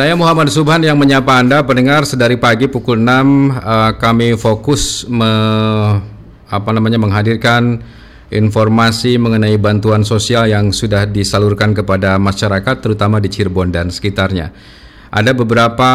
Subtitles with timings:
[0.00, 3.20] Saya Muhammad Subhan yang menyapa Anda pendengar sedari pagi pukul 6 uh,
[3.52, 5.28] eh, kami fokus me,
[6.48, 7.84] apa namanya menghadirkan
[8.32, 14.48] informasi mengenai bantuan sosial yang sudah disalurkan kepada masyarakat terutama di Cirebon dan sekitarnya.
[15.12, 15.92] Ada beberapa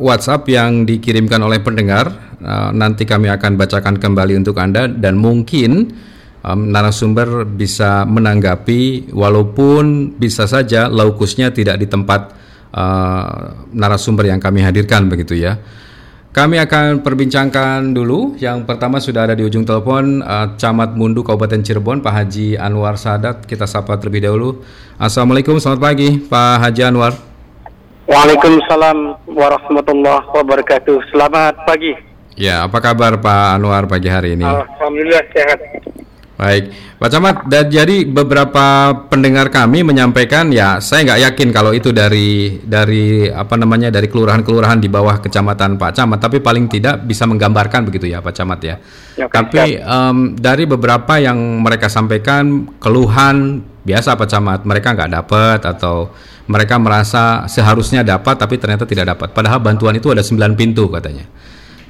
[0.00, 2.08] WhatsApp yang dikirimkan oleh pendengar
[2.40, 5.92] uh, nanti kami akan bacakan kembali untuk Anda dan mungkin
[6.40, 12.40] um, narasumber bisa menanggapi walaupun bisa saja laukusnya tidak di tempat
[12.72, 15.60] uh, narasumber yang kami hadirkan begitu ya.
[16.32, 18.40] Kami akan perbincangkan dulu.
[18.40, 22.96] Yang pertama sudah ada di ujung telepon uh, Camat Mundu Kabupaten Cirebon Pak Haji Anwar
[22.96, 23.44] Sadat.
[23.44, 24.64] Kita sapa terlebih dahulu.
[24.96, 27.12] Assalamualaikum, selamat pagi Pak Haji Anwar.
[28.08, 31.12] Waalaikumsalam warahmatullahi wabarakatuh.
[31.12, 31.92] Selamat pagi.
[32.32, 34.48] Ya, apa kabar Pak Anwar pagi hari ini?
[34.48, 35.60] Alhamdulillah sehat.
[36.42, 41.94] Baik, Pak Camat, dan jadi beberapa pendengar kami menyampaikan ya saya nggak yakin kalau itu
[41.94, 47.30] dari dari apa namanya dari kelurahan-kelurahan di bawah kecamatan Pak Camat, tapi paling tidak bisa
[47.30, 48.74] menggambarkan begitu ya Pak Camat ya.
[49.14, 55.60] ya tapi um, dari beberapa yang mereka sampaikan keluhan biasa Pak Camat, mereka nggak dapat
[55.62, 56.10] atau
[56.50, 59.30] mereka merasa seharusnya dapat tapi ternyata tidak dapat.
[59.30, 61.22] Padahal bantuan itu ada 9 pintu katanya.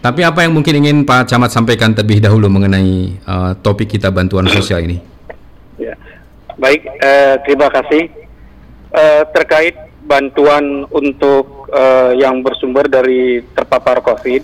[0.03, 4.51] Tapi apa yang mungkin ingin Pak Camat sampaikan terlebih dahulu mengenai uh, topik kita bantuan
[4.51, 4.99] sosial ini?
[5.79, 5.95] Ya,
[6.59, 8.11] baik, uh, terima kasih.
[8.91, 14.43] Uh, terkait bantuan untuk uh, yang bersumber dari terpapar COVID,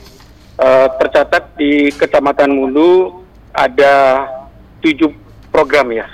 [0.62, 4.30] uh, tercatat di Kecamatan Mulu ada
[4.78, 5.10] tujuh
[5.50, 6.06] program ya,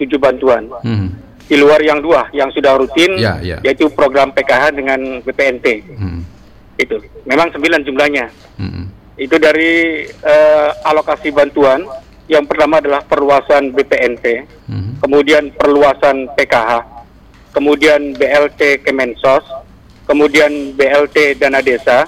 [0.00, 0.72] tujuh bantuan.
[0.80, 1.12] Hmm.
[1.44, 3.60] Di luar yang dua yang sudah rutin, ya, ya.
[3.60, 5.66] yaitu program PKH dengan BPNT.
[6.00, 6.29] Hmm
[6.80, 6.96] itu
[7.28, 8.26] memang sembilan jumlahnya
[8.60, 8.84] hmm.
[9.20, 11.84] itu dari uh, alokasi bantuan
[12.30, 15.04] yang pertama adalah perluasan BPNT hmm.
[15.04, 16.72] kemudian perluasan PKH
[17.52, 19.44] kemudian BLT Kemensos
[20.06, 22.06] kemudian BLT dana desa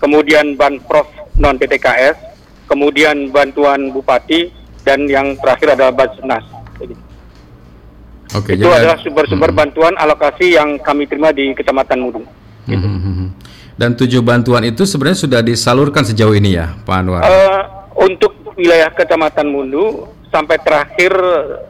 [0.00, 1.06] kemudian banprof
[1.38, 2.16] non PTKS
[2.68, 4.50] kemudian bantuan bupati
[4.82, 6.58] dan yang terakhir adalah Basnas
[8.36, 9.58] Oke, itu adalah sumber-sumber hmm.
[9.58, 12.20] bantuan alokasi yang kami terima di Kecamatan Mudu.
[12.68, 12.76] Gitu.
[12.76, 13.00] Hmm.
[13.00, 13.28] hmm, hmm.
[13.78, 17.22] Dan tujuh bantuan itu sebenarnya sudah disalurkan sejauh ini ya, Pak Anwar?
[17.22, 17.62] Uh,
[18.02, 21.14] untuk wilayah Kecamatan Mundu sampai terakhir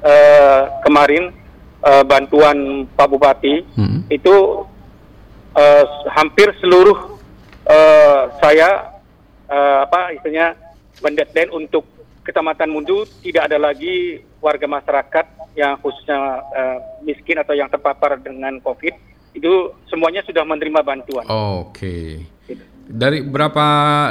[0.01, 1.37] uh, kemarin
[1.85, 4.09] uh, bantuan Pak Bupati hmm.
[4.09, 4.65] itu
[5.53, 5.85] uh,
[6.17, 7.21] hampir seluruh
[7.69, 8.99] uh, saya
[9.47, 10.57] uh, apa istilahnya
[11.05, 11.85] mendeadline untuk
[12.25, 18.61] Kecamatan Mundu tidak ada lagi warga masyarakat yang khususnya uh, miskin atau yang terpapar dengan
[18.61, 18.93] COVID
[19.35, 21.25] itu semuanya sudah menerima bantuan.
[21.29, 22.25] Oh, Oke.
[22.49, 22.59] Okay.
[22.89, 23.67] Dari berapa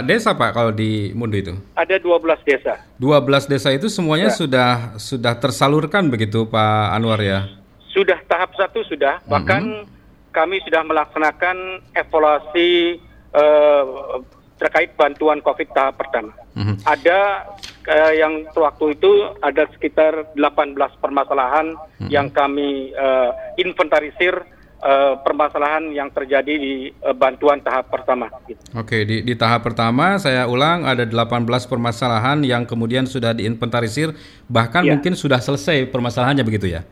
[0.06, 1.54] desa Pak kalau di Mundu itu?
[1.74, 2.78] Ada 12 desa.
[3.02, 4.38] 12 desa itu semuanya ya.
[4.38, 7.50] sudah sudah tersalurkan begitu Pak Anwar ya?
[7.90, 9.30] Sudah tahap satu sudah, mhm.
[9.34, 10.30] bahkan mm -hmm.
[10.30, 13.02] kami sudah melaksanakan evaluasi
[13.34, 14.22] uh,
[14.62, 16.38] terkait bantuan COVID tahap pertama.
[16.54, 16.76] Mm -hmm.
[16.86, 17.50] Ada
[17.90, 22.10] uh, yang waktu itu ada sekitar 18 permasalahan mm -hmm.
[22.14, 24.38] yang kami uh, inventarisir
[24.82, 28.30] uh, permasalahan yang terjadi di uh, bantuan tahap pertama.
[28.46, 28.60] Gitu.
[28.78, 34.14] Oke, di, di tahap pertama saya ulang ada 18 permasalahan yang kemudian sudah diinventarisir,
[34.50, 34.98] bahkan ya.
[34.98, 36.84] mungkin sudah selesai permasalahannya begitu ya?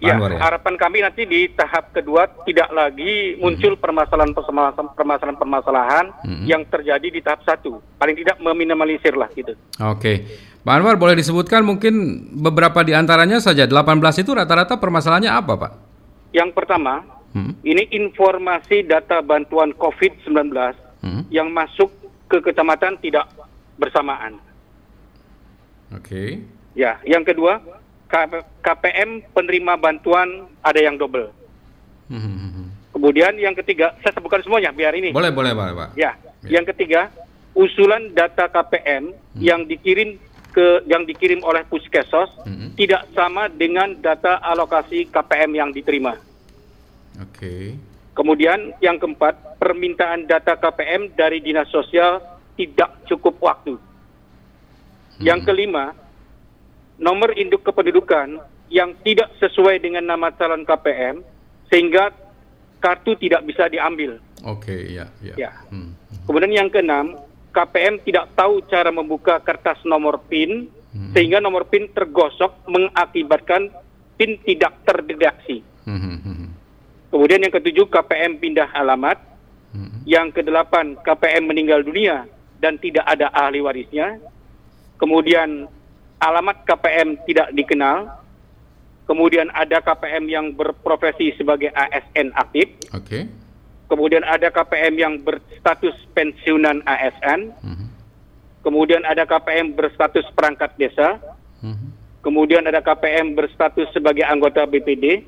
[0.00, 3.84] Ya, ya, harapan kami nanti di tahap kedua tidak lagi muncul mhm.
[3.84, 6.48] permasalahan-permasalahan mm -hmm.
[6.48, 7.84] yang terjadi di tahap satu.
[8.00, 9.52] Paling tidak meminimalisir lah gitu.
[9.76, 10.24] Oke.
[10.60, 15.72] Pak Anwar boleh disebutkan mungkin beberapa di antaranya saja 18 itu rata-rata permasalahannya apa Pak?
[16.32, 17.54] Yang pertama, Hmm.
[17.62, 20.50] Ini informasi data bantuan COVID-19
[21.06, 21.22] hmm.
[21.30, 21.90] yang masuk
[22.26, 23.30] ke kecamatan tidak
[23.78, 24.38] bersamaan.
[25.94, 26.02] Oke.
[26.02, 26.30] Okay.
[26.74, 27.58] Ya, yang kedua
[28.62, 31.30] KPM penerima bantuan ada yang double.
[32.10, 32.70] Hmm.
[32.90, 35.14] Kemudian yang ketiga, saya sebutkan semuanya biar ini.
[35.14, 35.88] Boleh, boleh, boleh, Pak.
[35.94, 36.58] Ya, ya.
[36.58, 37.10] yang ketiga
[37.54, 39.40] usulan data KPM hmm.
[39.42, 40.18] yang dikirim
[40.50, 42.74] ke yang dikirim oleh Puskesos hmm.
[42.74, 46.18] tidak sama dengan data alokasi KPM yang diterima.
[47.18, 47.26] Oke.
[47.34, 47.64] Okay.
[48.14, 52.20] Kemudian yang keempat, permintaan data KPM dari Dinas Sosial
[52.58, 53.74] tidak cukup waktu.
[53.78, 55.22] Hmm.
[55.24, 55.96] Yang kelima,
[57.00, 61.24] nomor induk kependudukan yang tidak sesuai dengan nama calon KPM
[61.72, 62.12] sehingga
[62.82, 64.20] kartu tidak bisa diambil.
[64.44, 65.34] Oke, okay, ya, ya.
[65.48, 65.52] ya.
[65.72, 65.96] Hmm.
[66.28, 67.16] Kemudian yang keenam,
[67.50, 71.12] KPM tidak tahu cara membuka kertas nomor PIN hmm.
[71.16, 73.72] sehingga nomor PIN tergosok mengakibatkan
[74.20, 75.64] PIN tidak terdeteksi.
[75.88, 76.29] Hmm.
[77.10, 77.12] Hmm, hmm.
[77.12, 79.18] Kemudian yang ketujuh KPM pindah alamat.
[79.74, 80.02] Hmm.
[80.06, 82.30] Yang kedelapan KPM meninggal dunia
[82.62, 84.22] dan tidak ada ahli warisnya.
[84.96, 85.66] Kemudian
[86.22, 88.14] alamat KPM tidak dikenal.
[89.10, 92.70] Kemudian ada KPM yang berprofesi sebagai ASN aktif.
[92.94, 93.02] Oke.
[93.02, 93.22] Okay.
[93.90, 97.86] kemudian ada KPM yang berstatus pensiunan ASN, Mhm.
[98.62, 101.18] kemudian ada KPM berstatus perangkat desa,
[101.58, 101.90] Mhm.
[102.22, 105.26] kemudian ada KPM berstatus sebagai anggota BPD,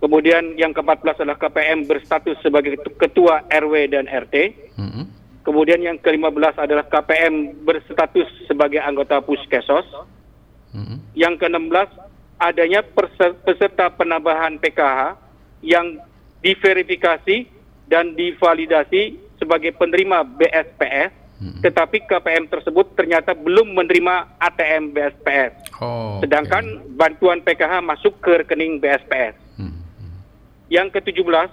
[0.00, 4.34] kemudian yang ke-14 adalah KPM berstatus sebagai ketua RW dan RT,
[4.76, 5.02] Mhm.
[5.42, 9.86] kemudian yang ke-15 adalah KPM berstatus sebagai anggota Puskesos,
[10.76, 10.96] Mhm.
[11.16, 11.88] yang ke-16
[12.36, 12.84] adanya
[13.44, 15.16] peserta penambahan PKH
[15.64, 15.96] yang
[16.44, 17.48] diverifikasi
[17.88, 21.60] dan divalidasi sebagai penerima BSPS, Mhm.
[21.64, 25.52] tetapi KPM tersebut ternyata belum menerima ATM BSPS.
[25.80, 29.45] Oh, Sedangkan bantuan PKH masuk ke rekening BSPS.
[30.66, 31.50] Yang ke-17,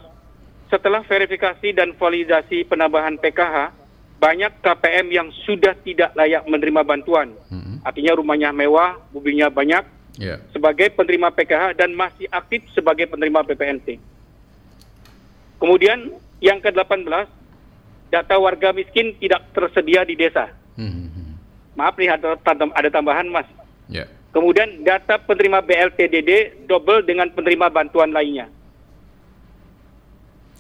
[0.74, 3.70] setelah verifikasi dan validasi penambahan PKH,
[4.18, 7.36] banyak KPM yang sudah tidak layak menerima bantuan.
[7.52, 7.84] Mhm.
[7.84, 9.84] Artinya rumahnya mewah, mobilnya banyak,
[10.16, 10.40] Ya.
[10.54, 13.98] sebagai penerima PKH dan masih aktif sebagai penerima PPNT.
[15.60, 17.28] Kemudian yang ke-18,
[18.14, 20.54] data warga miskin tidak tersedia di desa.
[20.78, 21.10] Mhm.
[21.74, 22.38] Maaf nih ada,
[22.78, 23.50] ada tambahan Mas.
[23.90, 24.06] Ya.
[24.34, 28.50] Kemudian data penerima BLTDD double dengan penerima bantuan lainnya.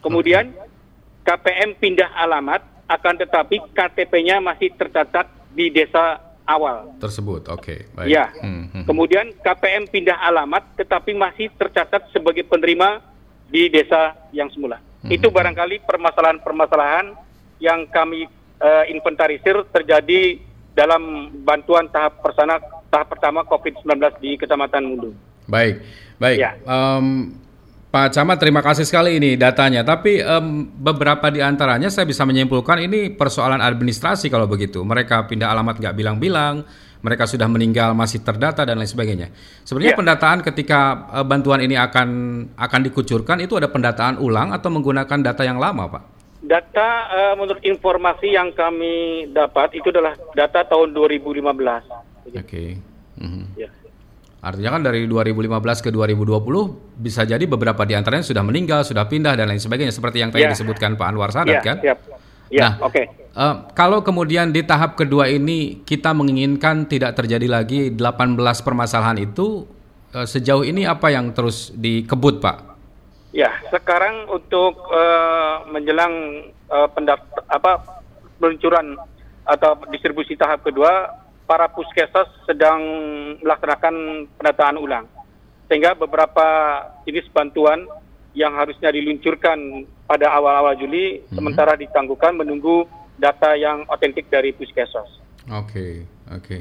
[0.04, 0.52] Kemudian
[1.24, 2.62] KPM pindah alamat
[2.92, 6.92] akan tetapi KTP-nya masih tercatat di desa awal.
[7.00, 7.48] Tersebut.
[7.48, 8.12] Oke, baik.
[8.12, 8.30] Ya.
[8.44, 8.84] Mhm.
[8.84, 13.00] Kemudian KPM pindah alamat tetapi masih tercatat sebagai penerima
[13.48, 14.84] di desa yang semula.
[15.04, 15.12] Mhm.
[15.16, 17.16] Itu barangkali permasalahan-permasalahan
[17.64, 18.28] yang kami
[18.64, 20.40] eh, inventarisir terjadi
[20.72, 25.12] dalam bantuan tahap persana tahap pertama COVID-19 di Kecamatan Mundu.
[25.52, 25.84] Baik,
[26.16, 26.38] baik.
[26.40, 26.56] Ya.
[26.64, 27.36] Em,
[27.94, 29.86] Pak Camat, terima kasih sekali ini datanya.
[29.86, 34.82] Tapi em, beberapa di antaranya saya bisa menyimpulkan ini persoalan administrasi kalau begitu.
[34.82, 36.66] Mereka pindah alamat nggak bilang-bilang,
[37.06, 39.30] mereka sudah meninggal masih terdata dan lain sebagainya.
[39.62, 40.00] Sebenarnya Ya.
[40.02, 40.80] pendataan ketika
[41.22, 42.10] eh, bantuan ini akan
[42.58, 46.04] akan dikucurkan itu ada pendataan ulang atau menggunakan data yang lama, Pak?
[46.42, 51.86] Data eh, menurut informasi yang kami dapat itu adalah data tahun 2015.
[52.26, 52.74] Oke.
[53.22, 53.54] Mhm.
[53.54, 53.70] Ya.
[54.44, 55.48] Artinya kan dari 2015
[55.80, 56.36] ke 2020
[57.00, 60.44] bisa jadi beberapa di antaranya sudah meninggal, sudah pindah dan lain sebagainya seperti yang tadi
[60.44, 60.52] Ya.
[60.52, 61.80] disebutkan Pak Anwar Sadat kan?
[61.80, 62.00] siap.
[62.52, 63.02] Ya, Nah, oke.
[63.34, 69.64] Eh, kalau kemudian di tahap kedua ini kita menginginkan tidak terjadi lagi 18 permasalahan itu
[70.12, 72.58] eh, sejauh ini apa yang terus dikebut Pak?
[73.32, 76.14] Ya, sekarang untuk eh, menjelang
[76.92, 77.80] pendaft- apa
[78.36, 78.98] peluncuran
[79.44, 81.06] atau distribusi tahap kedua,
[81.44, 82.82] para puskesmas sedang
[83.44, 85.06] melaksanakan pendataan ulang.
[85.68, 86.46] Sehingga beberapa
[87.08, 87.88] jenis bantuan
[88.34, 95.22] yang harusnya diluncurkan pada awal-awal Juli sementara ditangguhkan menunggu data yang otentik dari puskesmas.
[95.54, 96.58] Oke, oke.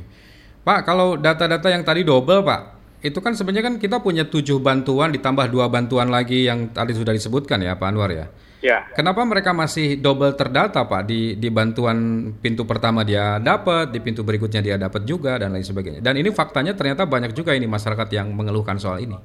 [0.62, 5.10] Pak, kalau data-data yang tadi double, Pak, itu kan sebenarnya kan kita punya tujuh bantuan
[5.10, 8.26] ditambah dua bantuan lagi yang tadi sudah disebutkan ya, Pak Anwar ya.
[8.62, 11.10] Ya, Kenapa mereka masih double terdata, Pak?
[11.10, 15.66] Di di bantuan pintu pertama dia dapat, di pintu berikutnya dia dapat juga dan lain
[15.66, 15.98] sebagainya.
[15.98, 19.18] Dan ini faktanya ternyata banyak juga ini masyarakat yang mengeluhkan soal ini.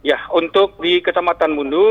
[0.00, 1.84] ya untuk di Kecamatan Mundu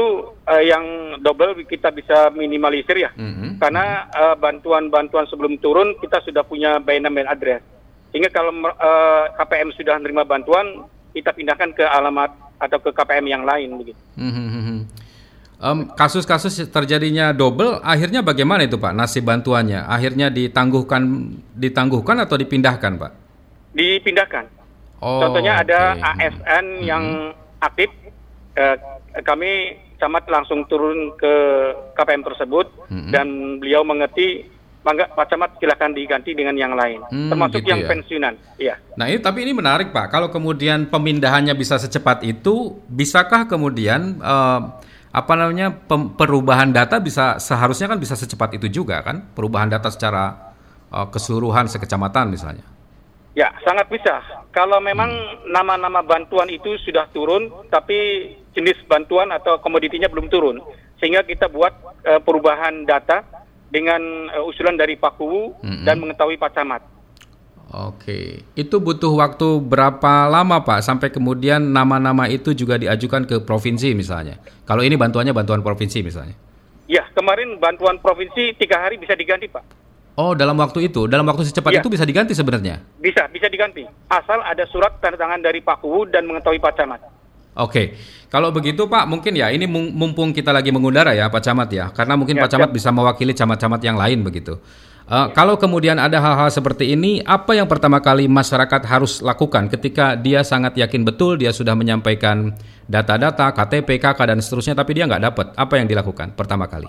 [0.49, 0.81] eh, yang
[1.21, 3.13] double kita bisa minimalisir ya.
[3.13, 3.61] Mhm.
[3.61, 7.61] Karena eh, bantuan-bantuan sebelum turun kita sudah punya by name and address.
[8.09, 13.43] Sehingga kalau eh, KPM sudah menerima bantuan, kita pindahkan ke alamat atau ke KPM yang
[13.47, 14.01] lain begitu.
[14.19, 14.77] Mhm.
[15.59, 18.95] Em, kasus-kasus terjadinya double, akhirnya bagaimana itu Pak?
[18.95, 23.11] Nasib bantuannya, akhirnya ditangguhkan, ditangguhkan atau dipindahkan Pak?
[23.75, 24.47] Dipindahkan.
[25.03, 26.03] Oh, Contohnya ada oke.
[26.15, 27.91] ASN yang aktif,
[28.55, 28.75] eh,
[29.19, 31.33] kami camat langsung turun ke
[31.99, 33.11] KPM tersebut Mhm.
[33.11, 33.27] dan
[33.59, 34.47] beliau mengerti,
[34.79, 37.89] mangga Pak Camat silakan diganti dengan yang lain, Hmm, termasuk gitu yang ya.
[37.91, 38.33] pensiunan.
[38.55, 38.75] Iya.
[38.95, 40.07] Nah ini tapi ini menarik Pak.
[40.07, 44.59] Kalau kemudian pemindahannya bisa secepat itu, bisakah kemudian eh,
[45.09, 45.73] apa namanya
[46.15, 49.25] perubahan data bisa seharusnya kan bisa secepat itu juga kan?
[49.35, 50.55] Perubahan data secara
[50.89, 52.65] eh, keseluruhan sekecamatan misalnya.
[53.37, 54.19] Ya, sangat bisa.
[54.51, 55.07] Kalau memang
[55.47, 60.57] nama-nama bantuan itu sudah turun, tapi jenis bantuan atau komoditinya belum turun,
[60.97, 61.71] sehingga kita buat
[62.03, 63.23] eh, perubahan data
[63.69, 65.85] dengan eh, usulan dari Pak Mm-mm.
[65.85, 66.81] dan mengetahui Pak Camat.
[67.69, 73.93] Oke, itu butuh waktu berapa lama Pak sampai kemudian nama-nama itu juga diajukan ke provinsi
[73.93, 74.41] misalnya?
[74.65, 76.33] Kalau ini bantuannya bantuan provinsi misalnya?
[76.89, 79.61] Ya, kemarin bantuan provinsi tiga hari bisa diganti, Pak.
[80.17, 81.79] Oh, dalam waktu itu, dalam waktu secepat Iya.
[81.85, 82.81] itu bisa diganti sebenarnya?
[82.97, 83.85] Bisa, bisa diganti.
[84.09, 86.99] Asal ada surat tanda tangan dari Pak Kuwu dan mengetahui Pak Camat.
[87.57, 87.97] Oke,
[88.29, 92.13] kalau begitu Pak, mungkin ya ini mumpung kita lagi mengudara ya Pak Camat ya, karena
[92.13, 94.61] mungkin Ya, Pak Camat bisa mewakili camat-camat yang lain begitu.
[95.09, 100.13] Eh, Kalau kemudian ada hal-hal seperti ini, apa yang pertama kali masyarakat harus lakukan ketika
[100.13, 102.53] dia sangat yakin betul dia sudah menyampaikan
[102.85, 105.47] data-data KTP, KK dan seterusnya, tapi dia nggak dapat.
[105.57, 106.85] Apa yang dilakukan pertama kali?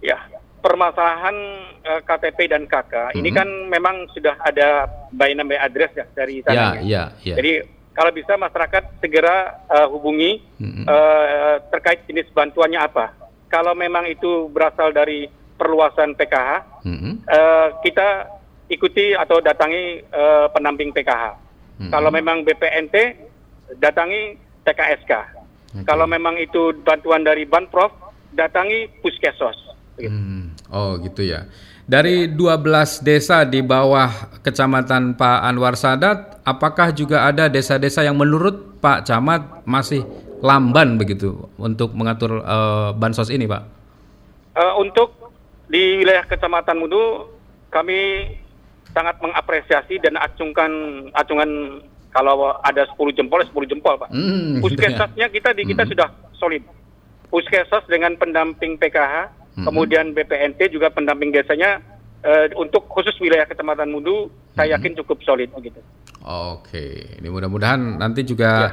[0.00, 0.16] Ya,
[0.64, 1.36] permasalahan
[1.84, 3.20] uh, KTP dan KK hmm.
[3.20, 6.80] ini kan memang sudah ada by name by address ya dari sana.
[6.80, 7.36] Ya, ya, ya.
[7.36, 10.86] Jadi kalau bisa masyarakat segera uh, hubungi hmm.
[10.86, 13.12] uh, terkait jenis bantuannya apa.
[13.50, 15.26] Kalau memang itu berasal dari
[15.58, 16.50] perluasan PKH,
[16.86, 17.14] hmm.
[17.26, 18.30] uh, kita
[18.70, 21.34] ikuti atau datangi uh, pendamping PKH.
[21.82, 21.90] Hmm.
[21.90, 22.94] Kalau memang BPNT,
[23.82, 25.12] datangi TKSK.
[25.70, 25.84] Okay.
[25.86, 27.90] Kalau memang itu bantuan dari Banprof,
[28.30, 29.58] datangi Puskesos.
[29.98, 30.10] Gitu.
[30.10, 30.54] Hmm.
[30.70, 31.50] Oh gitu ya.
[31.90, 38.78] Dari 12 desa di bawah kecamatan Pak Anwar Sadat, apakah juga ada desa-desa yang menurut
[38.78, 40.06] Pak Camat masih
[40.38, 43.62] lamban begitu untuk mengatur uh, bansos ini, Pak?
[44.54, 45.18] Uh, untuk
[45.66, 47.26] di wilayah Kecamatan Mudu,
[47.74, 48.38] kami
[48.94, 50.70] sangat mengapresiasi dan acungkan
[51.18, 51.82] acungan
[52.14, 54.14] kalau ada 10 jempol 10 jempol, Pak.
[54.14, 55.42] Hmm, Puskesmasnya gitu ya?
[55.42, 55.90] kita di kita hmm.
[55.90, 56.62] sudah solid.
[57.34, 59.66] Puskesmas dengan pendamping PKH hmm.
[59.68, 61.78] kemudian BPNT juga pendamping desanya
[62.24, 64.56] uh, untuk khusus wilayah Kecamatan Mudu hmm.
[64.56, 65.80] saya yakin cukup solid begitu.
[66.20, 68.70] Oke, ini mudah-mudahan nanti juga ya.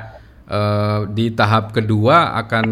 [0.51, 2.67] uh, di tahap kedua akan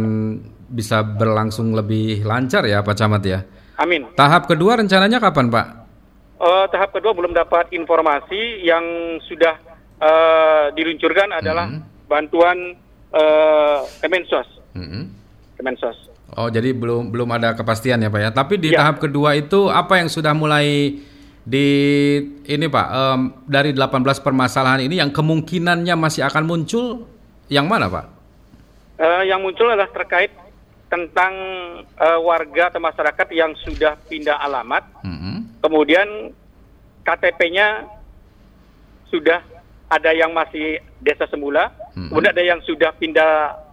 [0.65, 3.39] bisa berlangsung lebih lancar ya Pak Camat ya.
[3.79, 4.07] Amin.
[4.15, 5.67] Tahap kedua rencananya kapan Pak?
[6.36, 8.84] Uh, tahap kedua belum dapat informasi yang
[9.24, 9.55] sudah
[10.00, 12.07] uh, diluncurkan adalah hmm.
[12.12, 12.75] bantuan
[13.15, 14.48] uh, Kemensos.
[14.75, 15.12] Hmm.
[15.55, 16.14] Kemensos.
[16.36, 18.30] Oh, jadi belum belum ada kepastian ya, Pak ya.
[18.36, 18.84] Tapi di ya.
[18.84, 21.00] tahap kedua itu apa yang sudah mulai
[21.48, 21.68] di
[22.44, 27.08] ini Pak, um, dari 18 permasalahan ini yang kemungkinannya masih akan muncul
[27.48, 28.06] yang mana, Pak?
[29.00, 30.34] Uh, yang muncul adalah terkait
[30.92, 31.34] tentang
[31.96, 34.84] uh, warga atau masyarakat yang sudah pindah alamat.
[35.08, 35.36] Mm -hmm.
[35.63, 36.08] Kemudian
[37.08, 37.88] KTP-nya
[39.08, 39.39] sudah
[39.88, 42.08] ada yang masih desa semula, mm -hmm.
[42.12, 43.64] kemudian ada yang sudah pindah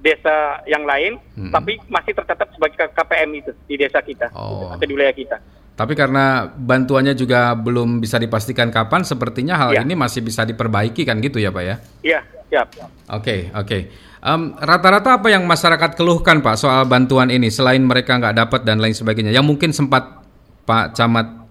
[0.00, 1.52] desa yang lain, hmm.
[1.52, 4.72] tapi masih tercatat sebagai KPM itu di desa kita oh.
[4.72, 5.36] atau di wilayah kita.
[5.80, 9.80] Tapi karena bantuannya juga belum bisa dipastikan kapan, sepertinya hal ya.
[9.80, 11.76] ini masih bisa diperbaiki kan gitu ya Pak ya?
[12.04, 12.20] Iya,
[12.52, 12.68] siap.
[12.76, 13.64] Oke, okay, oke.
[13.64, 13.82] Okay.
[14.20, 18.84] Um, rata-rata apa yang masyarakat keluhkan Pak soal bantuan ini selain mereka nggak dapat dan
[18.84, 20.20] lain sebagainya, yang mungkin sempat
[20.68, 21.48] Pak Camat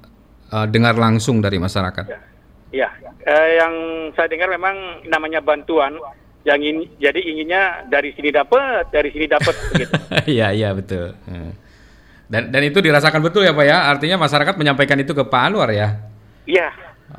[0.53, 2.05] uh, dengar langsung dari masyarakat?
[2.05, 2.21] Ya,
[2.69, 2.89] ya.
[3.25, 3.73] Uh, yang
[4.13, 5.97] saya dengar memang namanya bantuan
[6.47, 9.93] yang ini jadi inginnya dari sini dapat dari sini dapat gitu.
[10.29, 11.15] Iya iya betul.
[11.27, 11.51] Hmm.
[12.29, 13.77] Dan dan itu dirasakan betul ya Pak ya.
[13.91, 15.99] Artinya masyarakat menyampaikan itu ke Pak Anwar ya.
[16.47, 16.69] Iya.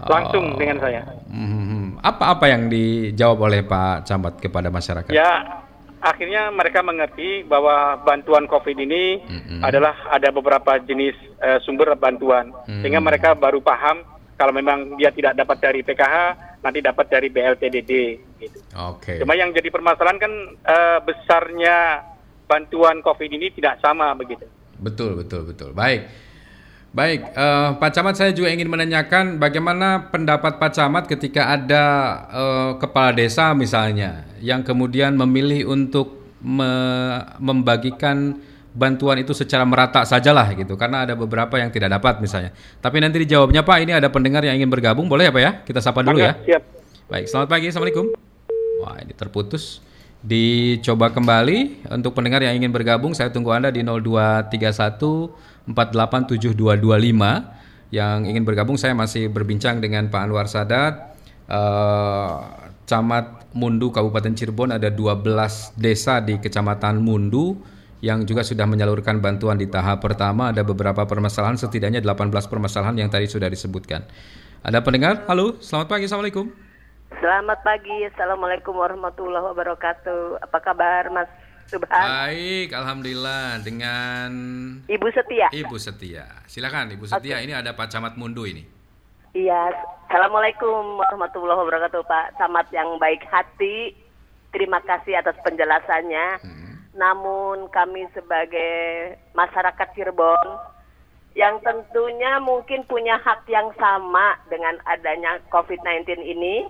[0.07, 0.59] Langsung oh.
[0.59, 1.03] dengan saya.
[1.29, 1.99] Hmm.
[2.01, 5.13] Apa-apa yang dijawab oleh Pak Camat kepada masyarakat?
[5.13, 5.61] Ya,
[6.01, 9.61] akhirnya mereka mengerti bahwa bantuan COVID ini hmm.
[9.61, 11.13] adalah ada beberapa jenis
[11.45, 12.81] uh, sumber bantuan, hmm.
[12.81, 14.01] sehingga mereka baru paham
[14.41, 16.17] kalau memang dia tidak dapat dari PKH,
[16.61, 17.93] nanti dapat dari BLTDD.
[18.41, 18.59] Gitu.
[18.77, 19.17] Oke.
[19.17, 19.17] Okay.
[19.21, 20.33] Cuma yang jadi permasalahan kan
[20.65, 22.07] uh, besarnya
[22.49, 24.45] bantuan COVID ini tidak sama begitu.
[24.81, 25.71] Betul, betul, betul.
[25.77, 26.09] Baik.
[26.91, 31.85] Baik, uh, Pak Camat saya juga ingin menanyakan bagaimana pendapat Pak Camat ketika ada
[32.27, 36.67] uh, kepala desa misalnya yang kemudian memilih untuk me
[37.39, 42.55] membagikan bantuan itu secara merata sajalah gitu karena ada beberapa yang tidak dapat misalnya.
[42.79, 45.53] Tapi nanti dijawabnya Pak, ini ada pendengar yang ingin bergabung, boleh ya Pak ya?
[45.67, 46.39] Kita sapa dulu ya.
[46.39, 46.63] Siap.
[47.11, 48.15] Baik, selamat pagi, assalamualaikum.
[48.87, 49.83] Wah, ini terputus.
[50.21, 58.45] Dicoba kembali untuk pendengar yang ingin bergabung, saya tunggu Anda di 0231 487225 yang ingin
[58.47, 58.77] bergabung.
[58.77, 61.17] Saya masih berbincang dengan Pak Anwar Sadat,
[61.51, 62.35] uh,
[62.87, 67.59] Camat Mundu Kabupaten Cirebon ada 12 desa di Kecamatan Mundu
[68.01, 73.13] yang juga sudah menyalurkan bantuan di tahap pertama ada beberapa permasalahan setidaknya 18 permasalahan yang
[73.13, 74.05] tadi sudah disebutkan.
[74.65, 75.25] Ada pendengar?
[75.29, 76.05] Halo, selamat pagi.
[76.09, 76.53] Assalamualaikum.
[77.21, 80.41] Selamat pagi, Assalamualaikum warahmatullahi wabarakatuh.
[80.41, 81.29] Apa kabar Mas
[81.69, 81.91] Subhan?
[81.91, 84.31] Baik, Alhamdulillah dengan
[84.89, 85.49] Ibu Setia.
[85.53, 87.43] Ibu Setia, silakan Ibu Setia.
[87.43, 87.51] Okay.
[87.51, 88.65] Ini ada Pak Camat Mundu ini.
[89.37, 89.75] Iya,
[90.09, 93.95] Assalamualaikum warahmatullahi wabarakatuh Pak Camat yang baik hati.
[94.51, 96.27] Terima kasih atas penjelasannya.
[96.43, 96.60] Hmm.
[96.97, 100.49] Namun kami sebagai masyarakat Cirebon
[101.39, 106.67] yang tentunya mungkin punya hak yang sama dengan adanya COVID-19 ini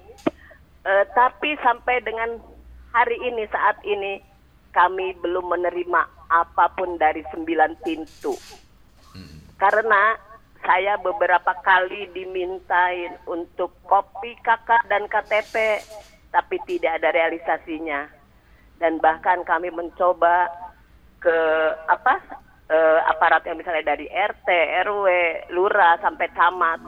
[0.81, 2.41] Uh, tapi sampai dengan
[2.89, 4.25] hari ini saat ini
[4.73, 8.33] kami belum menerima apa pun dari sembilan pintu.
[9.61, 10.17] Karena
[10.65, 15.85] saya beberapa kali dimintain untuk kopi kakak dan KTP,
[16.33, 18.09] tapi tidak ada realisasinya.
[18.81, 20.49] Dan bahkan kami mencoba
[21.21, 21.37] ke
[21.85, 22.17] apa
[22.73, 24.49] uh, aparat yang misalnya dari RT,
[24.89, 25.07] RW,
[25.53, 26.81] lurah sampai camat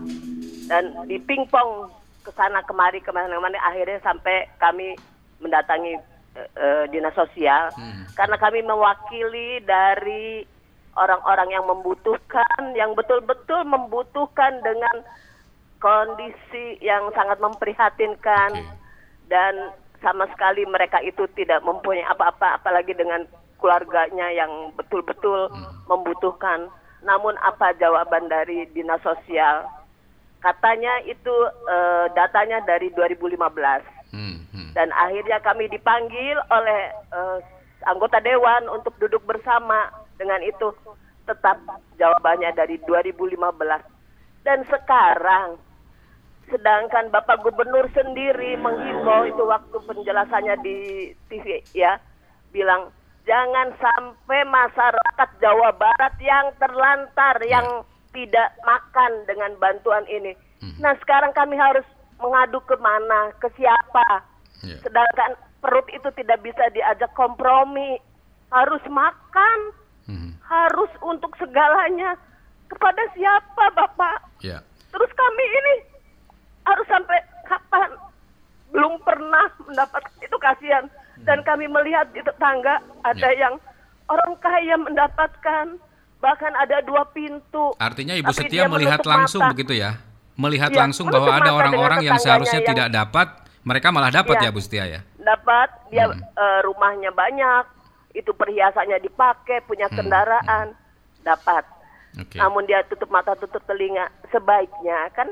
[0.73, 4.95] dan di pingpong ke sana kemari ke mana-mana akhirnya sampai kami
[5.43, 5.99] mendatangi
[6.39, 8.15] uh, dinas sosial hmm.
[8.15, 10.47] karena kami mewakili dari
[10.97, 15.01] orang-orang yang membutuhkan, yang betul-betul membutuhkan dengan
[15.81, 18.77] kondisi yang sangat memprihatinkan okay.
[19.33, 23.25] dan sama sekali mereka itu tidak mempunyai apa-apa apalagi dengan
[23.63, 25.87] keluarganya yang betul-betul hmm.
[25.87, 26.67] membutuhkan.
[27.07, 29.67] Namun apa jawaban dari dinas sosial?
[30.43, 31.35] Katanya itu
[31.71, 33.39] uh, datanya dari 2015.
[34.11, 34.71] Hmm, hmm.
[34.75, 37.39] Dan akhirnya kami dipanggil oleh uh,
[37.87, 40.75] anggota dewan untuk duduk bersama dengan itu
[41.27, 41.63] tetap
[41.99, 43.39] jawabannya dari 2015.
[44.43, 45.59] Dan sekarang
[46.51, 50.77] sedangkan Bapak Gubernur sendiri menghimbau itu waktu penjelasannya di
[51.31, 51.97] TV ya
[52.53, 52.93] bilang
[53.25, 57.61] jangan sampai masyarakat Jawa Barat yang terlantar ya.
[57.61, 57.67] yang
[58.13, 60.37] tidak makan dengan bantuan ini.
[60.61, 60.77] Hmm.
[60.79, 61.85] Nah sekarang kami harus
[62.21, 64.23] mengadu ke mana, ke siapa.
[64.63, 64.79] Yeah.
[64.85, 65.35] Sedangkan
[65.65, 67.99] perut itu tidak bisa diajak kompromi,
[68.53, 69.59] harus makan,
[70.07, 70.31] hmm.
[70.47, 72.15] harus untuk segalanya.
[72.69, 74.41] Kepada siapa Bapak?
[74.41, 74.65] Yeah.
[74.93, 75.75] Terus kami ini
[76.73, 77.91] harus sampai kapan?
[78.73, 80.85] Belum pernah mendapat itu kasihan.
[81.23, 81.47] Dan hmm.
[81.47, 83.47] kami melihat di tetangga ada yeah.
[83.47, 83.55] yang
[84.11, 85.79] orang kaya mendapatkan
[86.23, 87.75] bahkan ada dua pintu.
[87.77, 89.53] Artinya Ibu Setia melihat langsung mata.
[89.53, 89.99] begitu ya?
[90.39, 92.71] Melihat ya, langsung bahwa ada orang-orang yang seharusnya yang...
[92.73, 93.29] tidak dapat,
[93.67, 95.01] mereka malah dapat ya, ya Bu Setia ya?
[95.21, 96.23] Dapat, dia hmm.
[96.35, 97.65] uh, rumahnya banyak,
[98.17, 99.97] itu perhiasannya dipakai, punya hmm.
[99.99, 101.23] kendaraan, hmm.
[101.27, 101.65] dapat.
[102.13, 102.39] Okay.
[102.39, 104.09] Namun dia tutup mata, tutup telinga.
[104.31, 105.29] Sebaiknya kan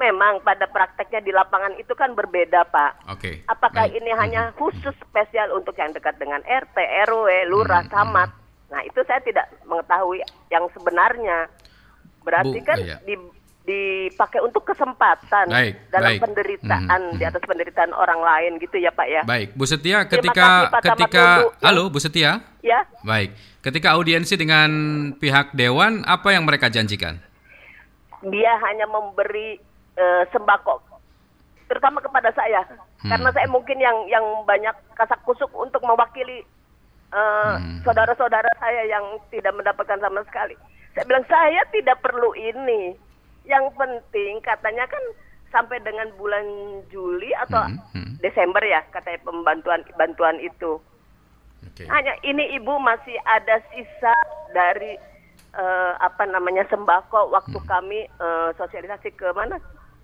[0.00, 3.12] memang pada prakteknya di lapangan itu kan berbeda, Pak.
[3.20, 3.44] Okay.
[3.44, 4.00] Apakah Baik.
[4.00, 4.56] ini hanya hmm.
[4.56, 7.92] khusus spesial untuk yang dekat dengan RT, RW, lurah, hmm.
[7.92, 8.30] camat?
[8.72, 11.52] Nah, itu saya tidak mengetahui yang sebenarnya.
[12.24, 12.96] Berarti Bu, kan iya.
[13.04, 13.14] di
[13.60, 16.20] dipakai untuk kesempatan baik, dalam baik.
[16.24, 17.18] penderitaan mm -hmm.
[17.20, 19.22] di atas penderitaan orang lain gitu ya Pak ya.
[19.22, 21.24] Baik, Bu Setia ketika kasih, ketika
[21.60, 22.40] halo Bu Setia.
[22.64, 22.88] Ya.
[23.04, 23.36] Baik.
[23.60, 24.70] Ketika audiensi dengan
[25.20, 27.20] pihak dewan apa yang mereka janjikan?
[28.24, 29.60] Dia hanya memberi
[30.00, 30.80] uh, sembako
[31.70, 33.06] terutama kepada saya hmm.
[33.06, 36.42] karena saya mungkin yang yang banyak kasak kusuk untuk mewakili
[37.14, 37.82] uh, hmm.
[37.86, 40.58] saudara-saudara saya yang tidak mendapatkan sama sekali.
[40.94, 42.98] Saya bilang saya tidak perlu ini.
[43.46, 45.00] Yang penting katanya kan
[45.50, 46.44] sampai dengan bulan
[46.90, 47.78] Juli atau hmm.
[47.94, 48.12] Hmm.
[48.22, 50.78] Desember ya katanya pembantuan bantuan itu.
[51.72, 51.86] Okay.
[51.88, 54.14] Hanya ini ibu masih ada sisa
[54.56, 54.96] dari
[55.54, 57.68] uh, apa namanya sembako waktu hmm.
[57.68, 59.58] kami uh, sosialisasi ke mana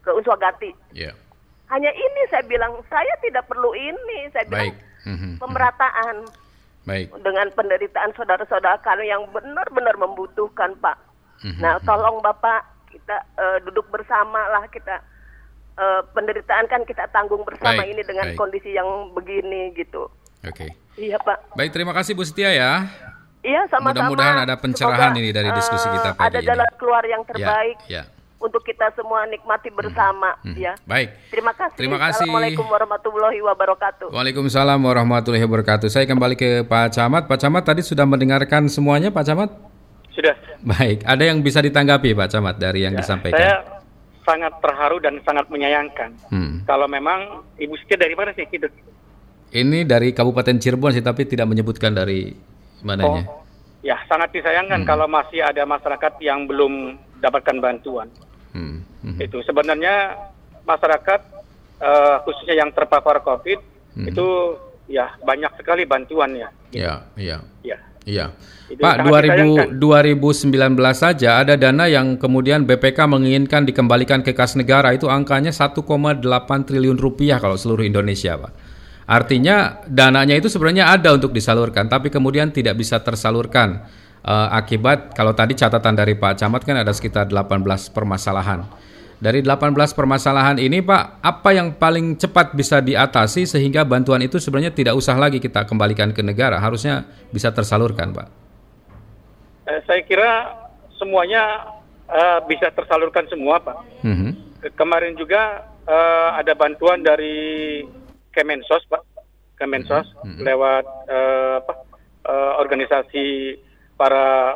[0.07, 0.71] ke Uswagati.
[0.95, 1.19] Yeah.
[1.66, 4.31] Hanya ini saya bilang saya tidak perlu ini.
[4.31, 4.77] Saya bilang Baik.
[5.03, 5.35] Hmm.
[5.42, 6.16] pemerataan.
[6.87, 7.11] Baik.
[7.19, 10.95] Dengan penderitaan saudara-saudara kami yang benar-benar membutuhkan, Pak.
[11.42, 11.59] Mm-hmm.
[11.59, 15.03] Nah, tolong Bapak kita uh, duduk bersama lah kita
[15.83, 18.38] uh, penderitaan kan kita tanggung bersama baik, ini dengan baik.
[18.38, 20.07] kondisi yang begini gitu.
[20.47, 20.71] Oke.
[20.71, 20.71] Okay.
[20.95, 21.59] Iya, Pak.
[21.59, 22.87] Baik, terima kasih Bu Setia ya.
[23.42, 24.07] Iya, sama-sama.
[24.07, 27.79] Mudah-mudahan ada pencerahan Semoga, ini dari diskusi kita pagi Ada jalan keluar yang ya, terbaik.
[27.90, 28.15] Ya, ya
[28.46, 29.78] untuk kita semua nikmati hmm.
[29.82, 30.54] bersama hmm.
[30.54, 30.72] ya.
[30.87, 31.18] Baik.
[31.35, 31.76] Terima kasih.
[31.76, 32.22] Terima kasih.
[32.22, 34.09] Assalamualaikum warahmatullahi wabarakatuh.
[34.14, 35.90] Waalaikumsalam warahmatullahi wabarakatuh.
[35.90, 37.26] Saya kembali ke Pak Camat.
[37.26, 39.50] Pak Camat tadi sudah mendengarkan semuanya Pak Camat?
[40.14, 40.32] Sudah.
[40.62, 43.37] Baik, ada yang bisa ditanggapi Pak Camat dari yang ya, disampaikan?
[43.37, 43.56] Saya
[44.24, 46.11] sangat terharu dan sangat menyayangkan.
[46.32, 46.64] Hmm.
[46.64, 48.66] Kalau memang Ibu Setia dari mana sih gitu?
[49.54, 52.35] Ini dari Kabupaten Cirebon sih, tapi tidak menyebutkan dari
[52.82, 53.22] mananya.
[53.28, 53.46] Oh,
[53.87, 54.88] ya sangat disayangkan hmm.
[54.88, 58.11] kalau masih ada masyarakat yang belum dapatkan bantuan.
[58.57, 58.81] Hmm.
[59.05, 59.19] Hmm.
[59.21, 60.16] Itu sebenarnya
[60.64, 61.21] masyarakat
[61.85, 63.61] uh, khususnya yang terpapar COVID
[64.01, 64.07] hmm.
[64.09, 64.27] itu
[64.88, 66.49] ya banyak sekali bantuan ya.
[66.73, 66.81] Gitu.
[66.81, 67.38] Ya, iya.
[67.61, 67.79] Ya.
[68.07, 68.31] Iya.
[68.79, 75.11] Pak, 2000, 2019 saja ada dana yang kemudian BPK menginginkan dikembalikan ke kas negara itu
[75.11, 75.83] angkanya 1,8
[76.71, 78.53] triliun rupiah kalau seluruh Indonesia, Pak.
[79.07, 83.87] Artinya dananya itu sebenarnya ada untuk disalurkan, tapi kemudian tidak bisa tersalurkan
[84.27, 87.62] uh, akibat kalau tadi catatan dari Pak Camat kan ada sekitar 18
[87.95, 88.67] permasalahan.
[89.17, 94.77] Dari 18 permasalahan ini Pak, apa yang paling cepat bisa diatasi sehingga bantuan itu sebenarnya
[94.77, 98.29] tidak usah lagi kita kembalikan ke negara, harusnya bisa tersalurkan Pak?
[99.73, 100.53] Eh, saya kira
[101.01, 101.65] semuanya
[102.12, 104.05] uh, bisa tersalurkan semua Pak.
[104.05, 104.31] Mm -hmm.
[104.77, 107.81] Kemarin juga uh, ada bantuan dari
[108.37, 109.01] Kemensos Pak,
[109.57, 110.43] Kemensos mm -hmm.
[110.45, 111.75] lewat uh, apa,
[112.29, 113.57] uh, organisasi
[113.96, 114.54] para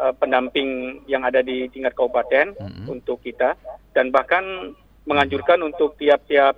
[0.00, 2.86] uh, pendamping yang ada di tingkat kabupaten mm-hmm.
[2.88, 3.54] untuk kita
[3.92, 4.74] dan bahkan
[5.04, 6.56] menganjurkan untuk tiap-tiap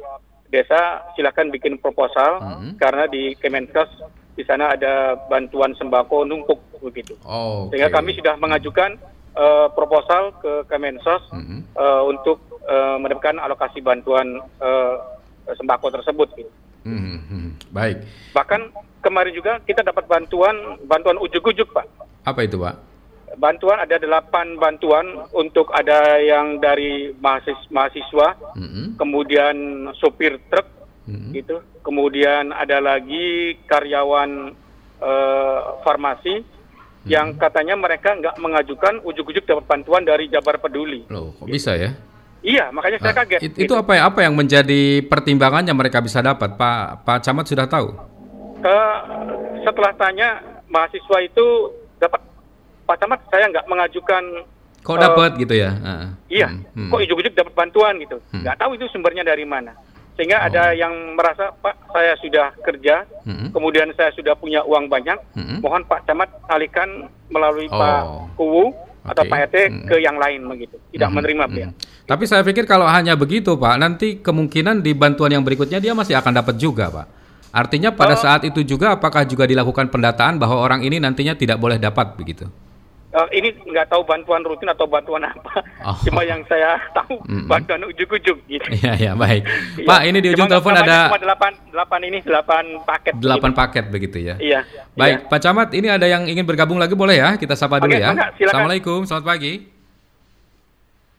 [0.50, 2.70] desa silakan bikin proposal mm-hmm.
[2.78, 3.90] karena di Kemenkes
[4.34, 7.18] di sana ada bantuan sembako numpuk begitu.
[7.26, 7.76] Oh, okay.
[7.76, 8.96] Sehingga kami sudah mengajukan
[9.36, 11.60] uh, proposal ke Kemensos mm-hmm.
[11.76, 14.96] uh, untuk uh, mendapatkan alokasi bantuan uh,
[15.58, 16.28] sembako tersebut.
[16.38, 16.52] Gitu.
[16.84, 17.72] Mm-hmm.
[17.72, 17.96] baik.
[18.32, 18.60] Bahkan
[19.04, 21.86] kemarin juga kita dapat bantuan bantuan ujuk-ujuk Pak.
[22.24, 22.76] Apa itu Pak?
[23.38, 28.98] Bantuan ada delapan bantuan untuk ada yang dari mahasiswa, mahasiswa Mm-mm.
[28.98, 29.54] kemudian
[30.02, 30.66] sopir truk
[31.06, 31.30] Mm-mm.
[31.38, 34.50] gitu, kemudian ada lagi karyawan
[34.98, 36.42] eh, farmasi
[37.08, 41.08] yang katanya mereka nggak mengajukan ujuk-ujuk dapat bantuan dari Jabar Peduli.
[41.08, 41.96] Loh, kok bisa ya?
[42.40, 43.40] Iya, makanya saya Ah, kaget.
[43.42, 44.08] it- itu apa ya?
[44.08, 46.56] Apa yang menjadi pertimbangannya mereka bisa dapat?
[46.56, 47.92] Pak Pak Camat sudah tahu?
[48.60, 48.96] Eh,
[49.60, 51.46] setelah tanya mahasiswa itu
[51.96, 52.20] dapat
[52.84, 54.24] Pak Camat saya nggak mengajukan
[54.80, 55.70] Kok eh, dapat gitu ya?
[55.78, 56.88] Ah, Iya, hmm, hmm.
[56.88, 58.16] kok ujuk-ujuk dapat bantuan gitu.
[58.32, 58.40] Hmm.
[58.40, 59.76] Nggak tahu itu sumbernya dari mana.
[60.16, 60.46] Sehingga Oh.
[60.48, 63.52] ada yang merasa Pak saya sudah kerja, Hmm.
[63.52, 65.60] kemudian saya sudah punya uang banyak, Hmm.
[65.60, 66.88] mohon Pak Camat alihkan
[67.28, 67.76] melalui Oh.
[67.76, 68.00] Pak
[68.34, 68.64] Kuwu
[69.10, 69.30] atau Oke.
[69.30, 69.86] Pak RT Hmm.
[69.90, 70.76] ke yang lain begitu.
[70.94, 71.44] Tidak Mhm, menerima.
[71.50, 71.70] Pak.
[72.06, 76.14] Tapi saya pikir kalau hanya begitu Pak, nanti kemungkinan di bantuan yang berikutnya dia masih
[76.14, 77.06] akan dapat juga Pak.
[77.50, 78.22] Artinya pada Oh.
[78.22, 82.46] saat itu juga apakah juga dilakukan pendataan bahwa orang ini nantinya tidak boleh dapat begitu?
[83.10, 85.66] Eh, ini nggak tahu bantuan rutin atau bantuan apa.
[85.82, 85.98] Oh.
[86.06, 87.50] Cuma yang saya tahu Mm-mm.
[87.50, 88.68] bantuan ujuk-ujuk gitu.
[88.78, 89.42] Iya ya baik.
[89.82, 89.88] Iya.
[89.90, 93.12] Pak ini di ujung Cuma telepon ada cuma delapan, delapan ini delapan paket.
[93.18, 93.58] delapan gitu.
[93.58, 94.34] paket begitu ya.
[94.38, 94.60] Iya.
[94.94, 95.26] Baik, iya.
[95.26, 97.34] Pak Camat, ini ada yang ingin bergabung lagi boleh ya?
[97.34, 98.14] Kita sapa dulu Oke, ya.
[98.14, 98.46] silakan.
[98.46, 99.52] Assalamualaikum, selamat pagi.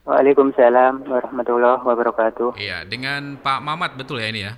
[0.08, 2.56] Waalaikumsalam warahmatullahi wabarakatuh.
[2.56, 4.52] Iya, dengan Pak Mamat betul ya ini ya?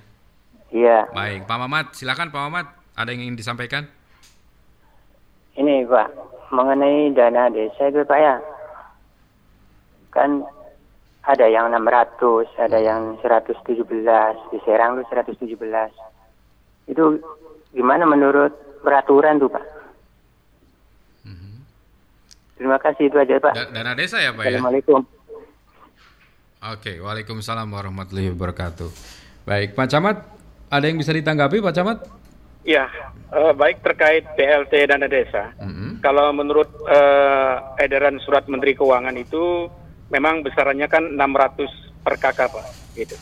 [0.71, 3.91] Iya, Baik, Pak Mamat, silakan Pak Mamat, ada yang ingin disampaikan?
[5.55, 6.07] Ini Pak,
[6.51, 8.35] mengenai dana desa itu Pak ya.
[10.11, 10.43] Kan
[11.25, 15.91] ada yang 600, ada yang 117, di Serang itu 117.
[16.85, 17.17] Itu
[17.73, 18.53] gimana menurut
[18.85, 19.65] peraturan tuh Pak?
[22.55, 23.51] Terima kasih itu aja Pak.
[23.51, 24.57] Da- dana desa ya Pak ya?
[24.57, 25.03] Assalamualaikum.
[26.65, 28.89] Oke, Waalaikumsalam warahmatullahi wabarakatuh.
[29.45, 30.17] Baik, Pak Camat,
[30.71, 31.99] ada yang bisa ditanggapi Pak Camat?
[32.65, 32.89] Iya,
[33.29, 35.53] eh, baik terkait BLT dana desa.
[35.61, 36.01] Mhm.
[36.01, 39.69] Kalau menurut eh, edaran surat Menteri Keuangan itu
[40.09, 41.69] memang besarannya kan 600
[42.01, 42.65] per KK Pak,
[42.97, 43.13] gitu.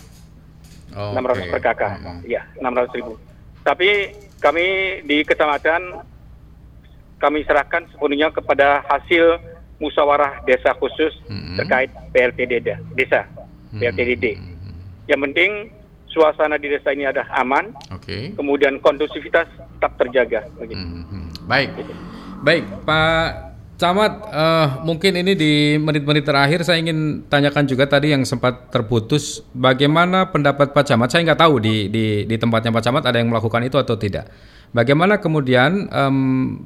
[0.95, 1.11] Oke.
[1.19, 2.19] 600 per KK, Mhm.
[2.23, 3.19] ya 600 ribu.
[3.67, 3.89] Tapi
[4.39, 4.65] kami
[5.03, 5.99] di kecamatan
[7.19, 9.39] kami serahkan sepenuhnya kepada hasil
[9.79, 11.55] musyawarah desa khusus Mhm.
[11.59, 13.21] terkait BLT desa, desa
[13.75, 13.79] Mhm.
[13.79, 14.25] BLTDD.
[15.11, 15.51] Yang penting
[16.13, 18.37] suasana di desa ini ada aman, Oke.
[18.37, 20.45] kemudian kondusivitas tetap terjaga.
[20.61, 20.79] Begitu.
[20.79, 21.49] Mhm.
[21.49, 21.69] Baik,
[22.45, 28.23] baik Pak Camat, eh, mungkin ini di menit-menit terakhir saya ingin tanyakan juga tadi yang
[28.23, 31.09] sempat terputus, bagaimana pendapat Pak Camat?
[31.11, 34.29] Saya nggak tahu di, di di tempatnya Pak Camat ada yang melakukan itu atau tidak.
[34.73, 36.17] Bagaimana kemudian em,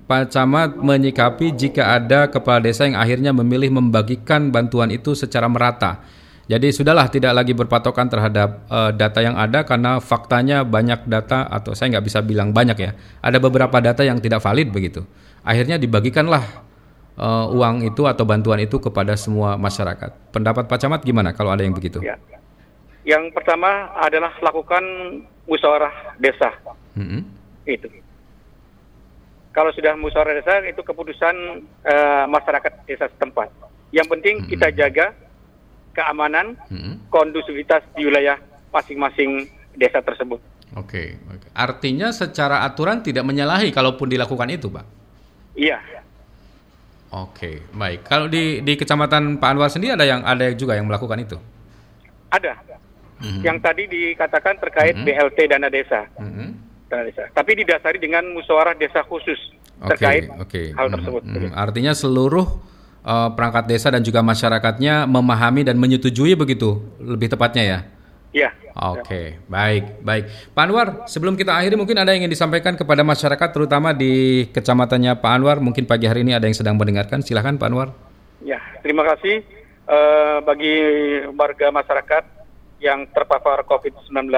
[0.08, 6.00] Pak Camat menyikapi jika ada kepala desa yang akhirnya memilih membagikan bantuan itu secara merata?
[6.48, 11.76] Jadi sudahlah tidak lagi berpatokan terhadap eh, data yang ada karena faktanya banyak data atau
[11.76, 12.92] saya nggak bisa bilang banyak ya.
[13.20, 15.04] Ada beberapa data yang tidak valid begitu.
[15.44, 16.44] Akhirnya dibagikanlah
[17.20, 20.32] eh, uang itu atau bantuan itu kepada semua masyarakat.
[20.32, 22.00] Pendapat Pak Camat gimana kalau ada yang begitu?
[22.00, 22.16] Ya.
[23.04, 24.84] Yang pertama adalah lakukan
[25.48, 26.56] musyawarah desa.
[26.96, 27.28] Mm-mm.
[27.68, 27.92] Itu.
[29.52, 31.36] Kalau sudah musyawarah desa itu keputusan
[31.84, 33.52] eh, masyarakat desa setempat.
[33.92, 35.27] Yang penting kita jaga
[35.98, 37.10] keamanan, Mm-mm.
[37.10, 38.38] kondusivitas di wilayah
[38.70, 40.38] masing-masing desa tersebut.
[40.78, 41.48] Oke, oke.
[41.52, 44.86] Artinya secara aturan tidak menyalahi kalaupun dilakukan itu, Pak.
[45.58, 45.82] Iya.
[47.08, 48.04] Oke, baik.
[48.04, 51.40] Kalau di di Kecamatan Pak Anwar sendiri ada yang ada juga yang melakukan itu.
[52.28, 52.54] Ada.
[53.18, 53.42] Mhm.
[53.42, 55.06] Yang tadi dikatakan terkait Mhm.
[55.08, 56.06] BLT dana desa.
[56.20, 56.48] Mhm.
[56.86, 57.24] Dana desa.
[57.32, 59.40] Tapi didasari dengan musyawarah desa khusus
[59.80, 60.62] Oke, terkait oke.
[60.76, 61.22] hal Mhm, tersebut.
[61.24, 61.50] mhm.
[61.56, 62.46] Artinya seluruh
[63.08, 67.80] eh, perangkat desa dan juga masyarakatnya memahami dan menyetujui begitu, lebih tepatnya ya.
[68.36, 68.50] Iya.
[68.78, 70.54] Oke, baik, baik.
[70.54, 75.18] Pak Anwar, sebelum kita akhiri mungkin ada yang ingin disampaikan kepada masyarakat terutama di kecamatannya
[75.18, 75.58] Pak Anwar.
[75.58, 77.26] Mungkin pagi hari ini ada yang sedang mendengarkan.
[77.26, 77.90] Silahkan Pak Anwar.
[78.46, 79.42] Ya, terima kasih
[79.90, 80.76] eh, bagi
[81.34, 82.24] warga masyarakat
[82.78, 84.30] yang terpapar COVID-19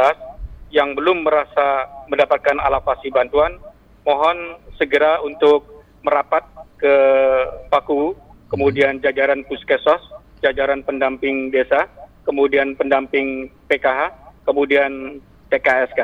[0.69, 3.57] yang belum merasa mendapatkan alokasi bantuan,
[4.05, 6.45] mohon segera untuk merapat
[6.79, 6.95] ke
[7.67, 8.15] Paku,
[8.49, 10.01] kemudian jajaran Puskesos,
[10.41, 11.85] jajaran pendamping desa,
[12.25, 14.11] kemudian pendamping PKH,
[14.43, 15.21] kemudian
[15.53, 15.99] TKSK.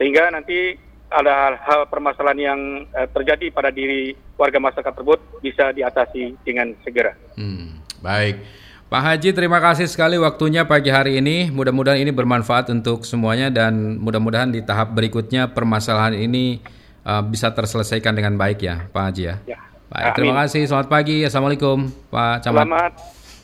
[0.00, 0.76] Sehingga nanti
[1.12, 7.12] ada hal-hal permasalahan yang eh, terjadi pada diri warga masyarakat tersebut bisa diatasi dengan segera.
[7.36, 8.40] Hmm, baik.
[8.92, 11.48] Pak Haji, terima kasih sekali waktunya pagi hari ini.
[11.48, 16.60] Mudah-mudahan ini bermanfaat untuk semuanya dan mudah-mudahan di tahap berikutnya permasalahan ini
[17.08, 19.36] uh, bisa terselesaikan dengan baik ya, Pak Haji ya.
[19.48, 19.71] Ya.
[19.92, 20.48] Baik, terima Amin.
[20.48, 20.62] kasih.
[20.64, 21.20] Selamat pagi.
[21.20, 22.64] Assalamualaikum, Pak Camat.
[22.64, 22.92] Selamat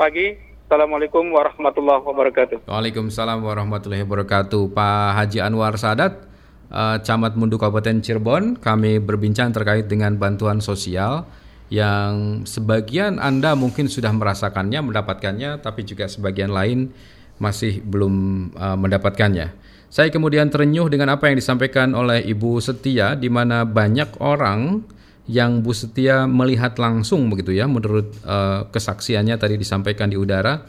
[0.00, 0.26] pagi.
[0.64, 2.56] Assalamualaikum warahmatullahi wabarakatuh.
[2.64, 4.72] Waalaikumsalam warahmatullahi wabarakatuh.
[4.72, 6.24] Pak Haji Anwar Sadat,
[6.72, 8.56] uh, Camat Mundu Kabupaten Cirebon.
[8.56, 11.28] Kami berbincang terkait dengan bantuan sosial
[11.68, 16.96] yang sebagian Anda mungkin sudah merasakannya, mendapatkannya, tapi juga sebagian lain
[17.36, 18.14] masih belum
[18.56, 19.52] uh, mendapatkannya.
[19.92, 24.96] Saya kemudian terenyuh dengan apa yang disampaikan oleh Ibu Setia, di mana banyak orang
[25.28, 30.64] yang Bu Setia melihat langsung begitu ya menurut uh, kesaksiannya tadi disampaikan di udara.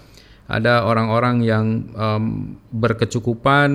[0.49, 3.69] Ada orang-orang yang um, berkecukupan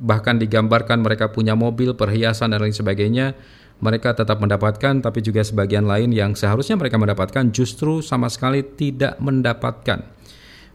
[0.00, 3.38] bahkan digambarkan mereka punya mobil perhiasan dan lain sebagainya.
[3.78, 9.20] Mereka tetap mendapatkan tapi juga sebagian lain yang seharusnya mereka mendapatkan justru sama sekali tidak
[9.20, 10.02] mendapatkan.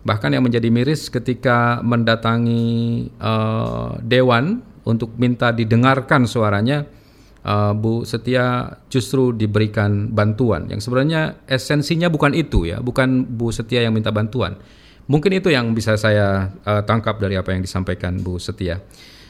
[0.05, 6.87] Bahkan yang menjadi miris ketika mendatangi uh, dewan untuk minta didengarkan suaranya
[7.45, 13.81] uh, Bu Setia justru diberikan bantuan yang sebenarnya esensinya bukan itu ya, bukan Bu Setia
[13.85, 14.57] yang minta bantuan.
[15.09, 18.77] Mungkin itu yang bisa saya uh, tangkap dari apa yang disampaikan Bu Setia.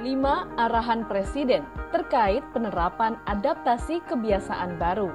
[0.03, 1.63] Lima arahan Presiden
[1.95, 5.07] terkait penerapan adaptasi kebiasaan baru.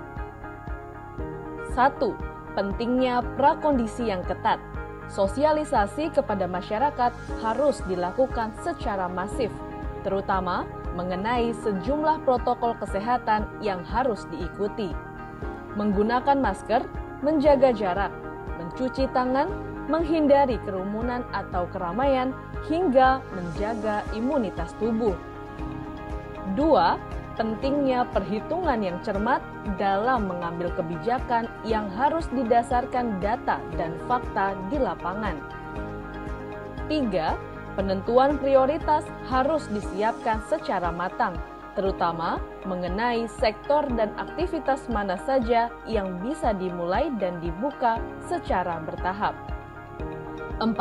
[1.77, 2.17] Satu,
[2.59, 4.59] Pentingnya prakondisi yang ketat.
[5.15, 9.55] Sosialisasi kepada masyarakat harus dilakukan secara masif,
[10.03, 10.67] terutama
[10.99, 14.91] mengenai sejumlah protokol kesehatan yang harus diikuti.
[15.79, 16.83] Menggunakan masker,
[17.23, 18.11] menjaga jarak,
[18.59, 19.47] mencuci tangan,
[19.87, 22.35] menghindari kerumunan atau keramaian,
[22.67, 25.15] hingga menjaga imunitas tubuh.
[26.59, 26.99] Dua,
[27.39, 29.39] pentingnya perhitungan yang cermat
[29.79, 35.39] dalam mengambil kebijakan yang harus didasarkan data dan fakta di lapangan.
[36.91, 37.39] Tiga,
[37.79, 41.39] Penentuan prioritas harus disiapkan secara matang,
[41.79, 49.31] terutama mengenai sektor dan aktivitas mana saja yang bisa dimulai dan dibuka secara bertahap.
[50.59, 50.75] 4.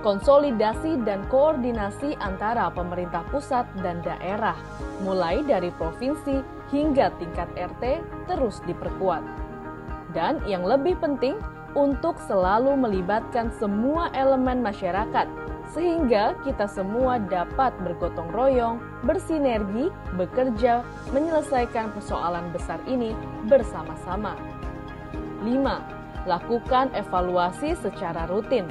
[0.00, 4.56] Konsolidasi dan koordinasi antara pemerintah pusat dan daerah,
[5.04, 6.40] mulai dari provinsi
[6.72, 9.20] hingga tingkat RT, terus diperkuat.
[10.16, 11.36] Dan yang lebih penting,
[11.76, 15.28] untuk selalu melibatkan semua elemen masyarakat
[15.72, 23.12] sehingga kita semua dapat bergotong royong, bersinergi, bekerja, menyelesaikan persoalan besar ini
[23.46, 24.36] bersama-sama.
[25.44, 26.24] 5.
[26.26, 28.66] Lakukan evaluasi secara rutin.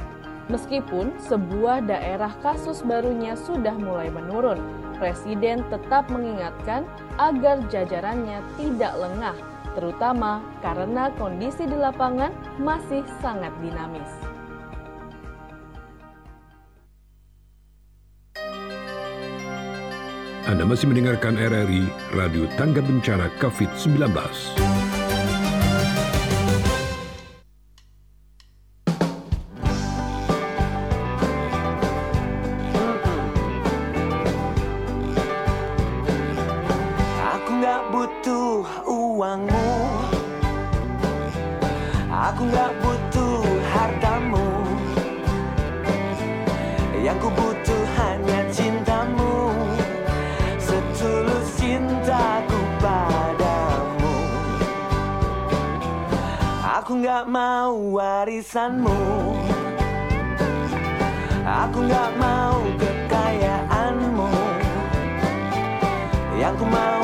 [0.48, 4.60] Meskipun sebuah daerah kasus barunya sudah mulai menurun,
[4.98, 6.82] Presiden tetap mengingatkan
[7.22, 9.38] agar jajarannya tidak lengah,
[9.78, 14.27] terutama karena kondisi di lapangan masih sangat dinamis.
[20.48, 24.16] Anda masih mendengarkan RRI Radio Tangga Bencana COVID-19.
[57.18, 59.02] Nggak mau warisanmu.
[61.50, 64.30] Aku nggak mau kekayaanmu.
[66.38, 66.97] Yang ku mau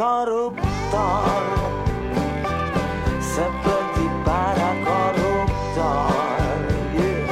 [0.00, 1.44] koruptor.
[3.20, 6.56] Seperti para koruptor.
[6.96, 7.28] Yeah.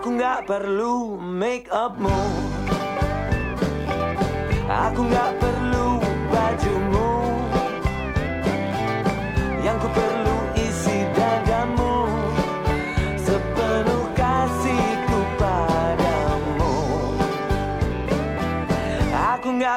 [0.00, 2.16] Aku nggak perlu make upmu.
[4.70, 5.29] Aku nggak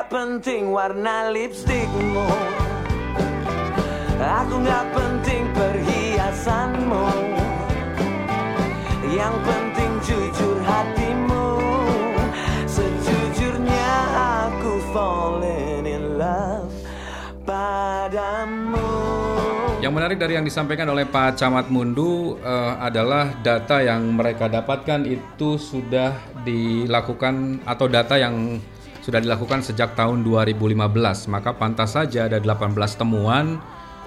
[0.03, 2.27] nggak penting warna lipstikmu.
[4.19, 7.07] Aku nggak penting perhiasanmu.
[9.07, 11.47] Yang penting jujur hatimu.
[12.67, 13.91] Sejujurnya
[14.43, 16.75] aku falling in love
[17.47, 18.83] padamu.
[19.79, 25.07] Yang menarik dari yang disampaikan oleh Pak Camat Mundu eh, adalah data yang mereka dapatkan
[25.07, 26.11] itu sudah
[26.43, 28.59] dilakukan atau data yang
[29.03, 31.27] sudah dilakukan sejak tahun 2015.
[31.27, 33.59] Maka pantas saja ada 18 temuan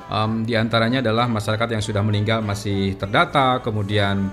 [0.09, 4.33] em, di antaranya adalah masyarakat yang sudah meninggal masih terdata, kemudian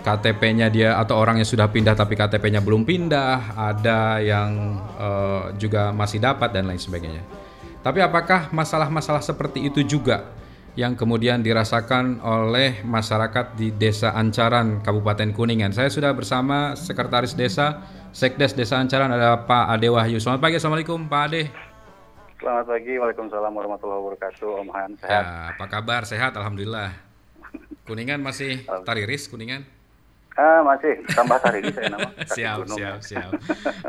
[0.00, 5.92] KTP-nya dia atau orang yang sudah pindah tapi KTP-nya belum pindah, ada yang eh, juga
[5.92, 7.22] masih dapat dan lain sebagainya.
[7.80, 10.28] Tapi apakah masalah-masalah seperti itu juga
[10.76, 15.72] yang kemudian dirasakan oleh masyarakat di Desa Ancaran, Kabupaten Kuningan?
[15.72, 20.18] Saya sudah bersama Sekretaris Desa, Sekdes Desa Ancaran ada Pak Ade Wahyu.
[20.18, 21.42] Selamat pagi, Assalamualaikum Pak Ade.
[22.42, 24.90] Selamat pagi, Waalaikumsalam warahmatullahi wabarakatuh, Om Han.
[24.98, 25.22] Sehat?
[25.22, 26.02] Ya, apa kabar?
[26.02, 26.90] Sehat, Alhamdulillah.
[27.86, 29.62] Kuningan masih tariris, Kuningan?
[30.34, 32.08] Ah, masih tambah ini saya nama.
[32.34, 32.78] siap, gunung.
[32.80, 33.30] siap, siap.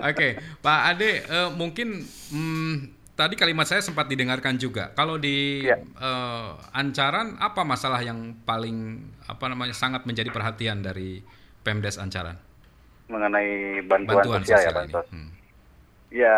[0.04, 2.74] Oke, Pak Ade, eh, mungkin hmm,
[3.16, 4.92] tadi kalimat saya sempat didengarkan juga.
[4.94, 5.80] Kalau di Ya.
[5.82, 11.24] eh, Ancaran, apa masalah yang paling apa namanya sangat menjadi perhatian dari
[11.66, 12.51] Pemdes Ancaran?
[13.12, 13.50] Mengenai
[13.84, 14.80] bantuan, Bantuan sosial, ya, sosial ini.
[14.80, 15.06] bantuan.
[15.12, 15.30] Hmm.
[16.12, 16.38] Ya,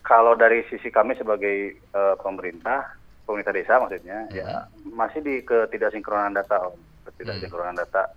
[0.00, 6.70] kalau dari sisi kami sebagai eh, pemerintah, pemerintah desa maksudnya, ya masih di ketidaksinkronan data,
[6.70, 6.78] Om.
[7.04, 8.10] Ketidaksinkronan data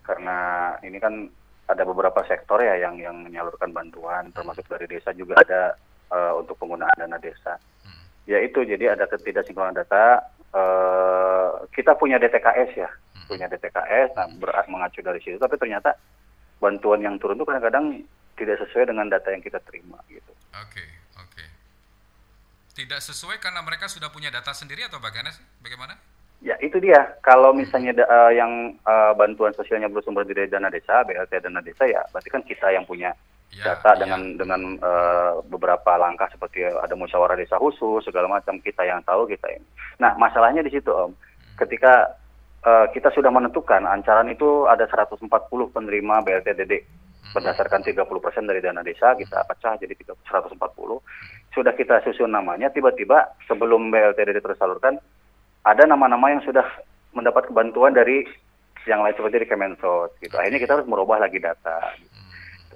[0.00, 0.38] karena
[0.80, 1.28] ini kan
[1.64, 5.76] ada beberapa sektor ya yang yang menyalurkan bantuan, termasuk dari desa juga ada
[6.10, 7.60] eh, untuk penggunaan dana desa.
[8.24, 10.24] Ya itu, jadi ada ketidaksinkronan data.
[10.50, 12.90] eh, kita punya DTKS ya,
[13.24, 15.38] punya DTKS, nah, ber- mengacu dari situ.
[15.38, 15.94] Tapi ternyata
[16.60, 18.04] bantuan yang turun itu kadang-kadang
[18.36, 20.32] tidak sesuai dengan data yang kita terima gitu.
[20.54, 20.84] Oke,
[21.16, 21.44] oke.
[22.70, 25.34] Tidak sesuai karena mereka sudah punya data sendiri atau bagaimana?
[25.34, 25.44] sih?
[25.60, 25.96] Bagaimana?
[26.40, 27.20] Ya itu dia.
[27.20, 31.84] Kalau misalnya da- eh, yang eh, bantuan sosialnya bersumber dari dana desa, BLT dana desa
[31.84, 33.12] ya, berarti kan kita yang punya
[33.50, 34.06] Ya, data ya.
[34.06, 39.26] dengan dengan eh, beberapa langkah seperti ada musyawarah desa khusus segala macam kita yang tahu
[39.26, 39.66] kita ini.
[39.98, 41.10] Nah masalahnya di situ Om,
[41.58, 42.14] ketika
[42.66, 45.26] eh, kita sudah menentukan ancaran itu ada 140
[45.72, 46.74] penerima BLT DD
[47.30, 50.58] berdasarkan 30% dari dana desa kita pecah jadi 3- 140
[51.54, 54.98] sudah kita susun namanya tiba-tiba sebelum BLT DD tersalurkan
[55.62, 56.64] ada nama-nama yang sudah
[57.12, 58.24] mendapat bantuan dari
[58.88, 60.32] yang lain seperti di Kemensos gitu.
[60.40, 61.92] Akhirnya kita harus merubah lagi data.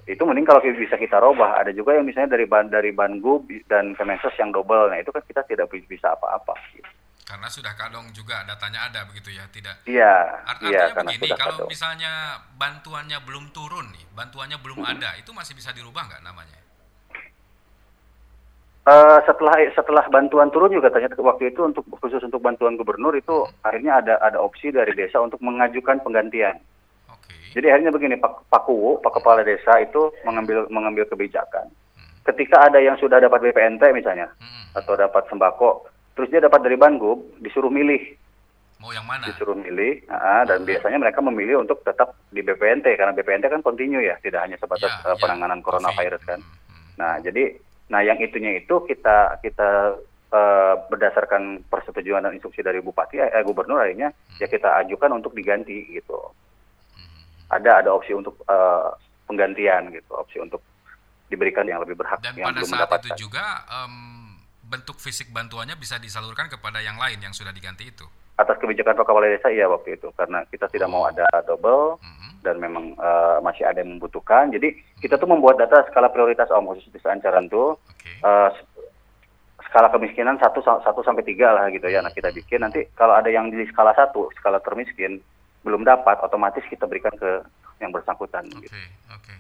[0.05, 1.65] Itu mending kalau bisa kita robah.
[1.65, 4.93] Ada juga yang misalnya dari ban dari Bangub dan Kemensos yang double.
[4.93, 6.53] Nah itu kan kita tidak bi- bisa apa-apa.
[6.77, 6.91] Gitu.
[7.35, 10.15] Karena sudah kadang juga datanya ada begitu ya, tidak Iya,
[10.47, 11.67] Art- iya Artinya karena begini, kalau kado.
[11.67, 12.13] misalnya
[12.55, 16.63] bantuannya belum turun nih, bantuannya belum ada, itu masih bisa dirubah nggak namanya?
[18.87, 23.33] Eh, setelah setelah bantuan turun juga ternyata waktu itu untuk khusus untuk bantuan gubernur itu
[23.65, 26.61] akhirnya ada ada opsi dari desa untuk mengajukan penggantian.
[27.11, 27.35] Oke.
[27.51, 31.67] Jadi akhirnya begini Pak Pak Kuwu, Pak Kepala Desa itu mengambil mengambil kebijakan.
[32.23, 34.77] Ketika ada yang sudah dapat BPNT misalnya Mm-mm.
[34.79, 38.15] atau dapat sembako, terus dia dapat dari Bangub, disuruh milih,
[38.77, 39.25] Mau yang mana?
[39.25, 43.99] disuruh milih, ah, dan biasanya mereka memilih untuk tetap di BPNT karena BPNT kan kontinu
[43.99, 45.19] ya, tidak hanya sebatas Ya, eh, ya.
[45.19, 46.29] penanganan coronavirus Covid.
[46.29, 46.41] kan.
[46.41, 46.93] Hmm, hmm.
[46.97, 47.45] Nah, jadi
[47.85, 49.99] nah yang itunya itu kita kita
[50.31, 55.85] eh, berdasarkan persetujuan dan instruksi dari bupati eh, gubernur akhirnya ya kita ajukan untuk diganti
[55.91, 56.19] gitu.
[57.47, 58.89] Ada ada opsi untuk eh,
[59.25, 60.61] penggantian gitu, opsi untuk
[61.25, 63.09] diberikan yang lebih berhak Dan yang pada belum saat mendapatkan.
[63.11, 63.95] itu juga em,
[64.75, 68.03] bentuk fisik bantuannya bisa disalurkan kepada yang lain yang sudah diganti itu.
[68.35, 72.43] Atas kebijakan Pak Kepala Desa iya waktu itu karena kita tidak mau ada double Mhm.
[72.43, 74.51] dan memang eh, masih ada yang membutuhkan.
[74.51, 78.11] Jadi kita tuh membuat data skala prioritas om khusus desa Ancaran tuh Oke.
[78.11, 78.67] eh, s-
[79.65, 81.99] skala kemiskinan satu sa- satu sampai tiga lah gitu ya.
[81.99, 85.23] Nah kita bikin nanti kalau ada yang di skala satu skala termiskin
[85.63, 87.39] belum dapat otomatis kita berikan ke
[87.79, 88.45] yang bersangkutan.
[88.53, 88.77] Oke, Gitu.
[89.09, 89.35] oke.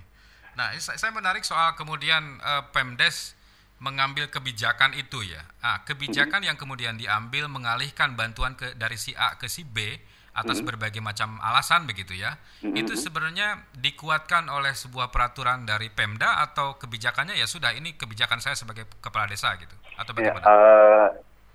[0.54, 3.34] Nah, ini saya menarik soal kemudian eh, Pemdes
[3.82, 5.42] mengambil kebijakan itu ya.
[5.60, 9.98] Ah, kebijakan yang kemudian diambil mengalihkan bantuan ke dari si A ke si B
[10.34, 12.38] atas berbagai macam alasan begitu ya.
[12.74, 18.58] Itu sebenarnya dikuatkan oleh sebuah peraturan dari Pemda atau kebijakannya ya sudah ini kebijakan saya
[18.58, 20.46] sebagai kepala desa gitu atau Ya, bagaimana?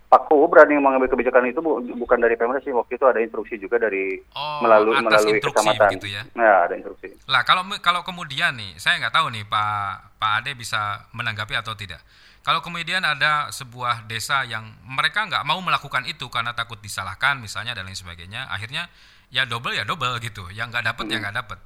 [0.10, 3.62] Pak Kuhu berani mengambil kebijakan itu bu- bukan dari Pemda sih waktu itu ada instruksi
[3.62, 5.86] juga dari Oh, melalui atas melalui instruksi kecamatan.
[5.86, 6.22] begitu ya?
[6.34, 7.08] Ya ada instruksi.
[7.30, 11.78] Lah kalau kalau kemudian nih, saya nggak tahu nih Pak Pak Ade bisa menanggapi atau
[11.78, 12.02] tidak.
[12.42, 17.78] Kalau kemudian ada sebuah desa yang mereka nggak mau melakukan itu karena takut disalahkan misalnya
[17.78, 18.90] dan lain sebagainya, akhirnya
[19.30, 21.62] ya double ya double gitu, yang nggak dapat ya nggak dapat.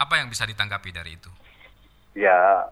[0.00, 1.28] Apa yang bisa ditanggapi dari itu?
[2.14, 2.64] Ya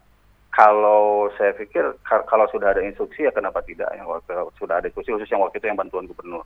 [0.50, 4.90] kalau saya pikir ka- kalau sudah ada instruksi ya kenapa tidak ya waktu sudah ada
[4.90, 6.42] instruksi khusus yang waktu itu yang bantuan gubernur.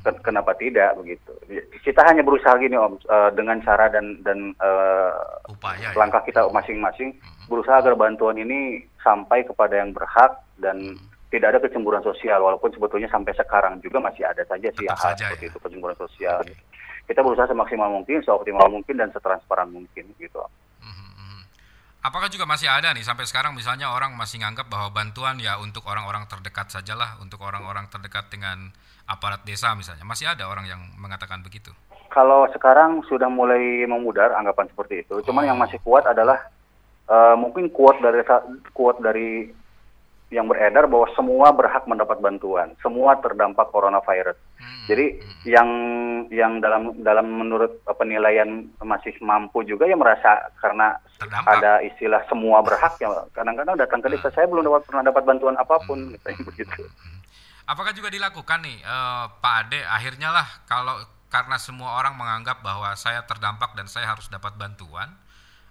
[0.00, 1.32] Ken- kenapa tidak begitu.
[1.84, 5.12] Kita hanya berusaha gini om eh, dengan cara dan dan eh,
[5.52, 5.96] Upaya ya.
[5.98, 7.12] langkah kita masing-masing
[7.52, 10.96] berusaha agar bantuan ini sampai kepada yang berhak dan
[11.28, 12.40] tidak ada kecemburuan sosial.
[12.40, 15.50] Walaupun sebetulnya sampai sekarang juga masih ada saja sih hal seperti ya.
[15.52, 16.40] itu kecemburuan sosial.
[17.04, 20.40] Kita berusaha semaksimal mungkin seoptimal mungkin dan setransparan mungkin gitu
[21.98, 25.82] Apakah juga masih ada nih sampai sekarang misalnya orang masih nganggap bahwa bantuan ya untuk
[25.90, 28.70] orang-orang terdekat sajalah, untuk orang-orang terdekat dengan
[29.10, 30.06] aparat desa misalnya.
[30.06, 31.74] Masih ada orang yang mengatakan begitu.
[32.08, 36.38] Kalau sekarang sudah mulai memudar anggapan seperti itu, cuman yang masih kuat adalah
[37.10, 38.22] eh, mungkin kuat dari
[38.70, 39.50] kuat dari
[40.28, 44.36] yang beredar bahwa semua berhak mendapat bantuan, semua terdampak coronavirus.
[44.84, 45.68] Jadi yang
[46.28, 51.00] yang dalam dalam menurut eh, penilaian masih mampu juga ya merasa karena
[51.48, 55.56] ada istilah semua berhak ya kadang-kadang datang ke desa saya belum dapat pernah dapat bantuan
[55.56, 56.84] apa pun misalnya begitu.
[57.68, 59.80] Apakah juga dilakukan nih eh, Pak Ade?
[59.88, 60.96] Akhirnya lah kalau
[61.32, 65.12] karena semua orang menganggap bahwa saya terdampak dan saya harus dapat bantuan,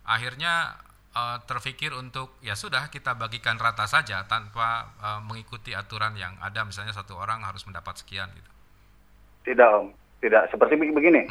[0.06, 0.78] akhirnya
[1.18, 4.68] eh, terfikir untuk ya sudah kita bagikan rata saja tanpa
[5.06, 8.52] eh, mengikuti aturan yang ada misalnya satu orang harus mendapat sekian gitu.
[9.48, 9.88] Tidak om,
[10.20, 11.22] tidak seperti beg- begini.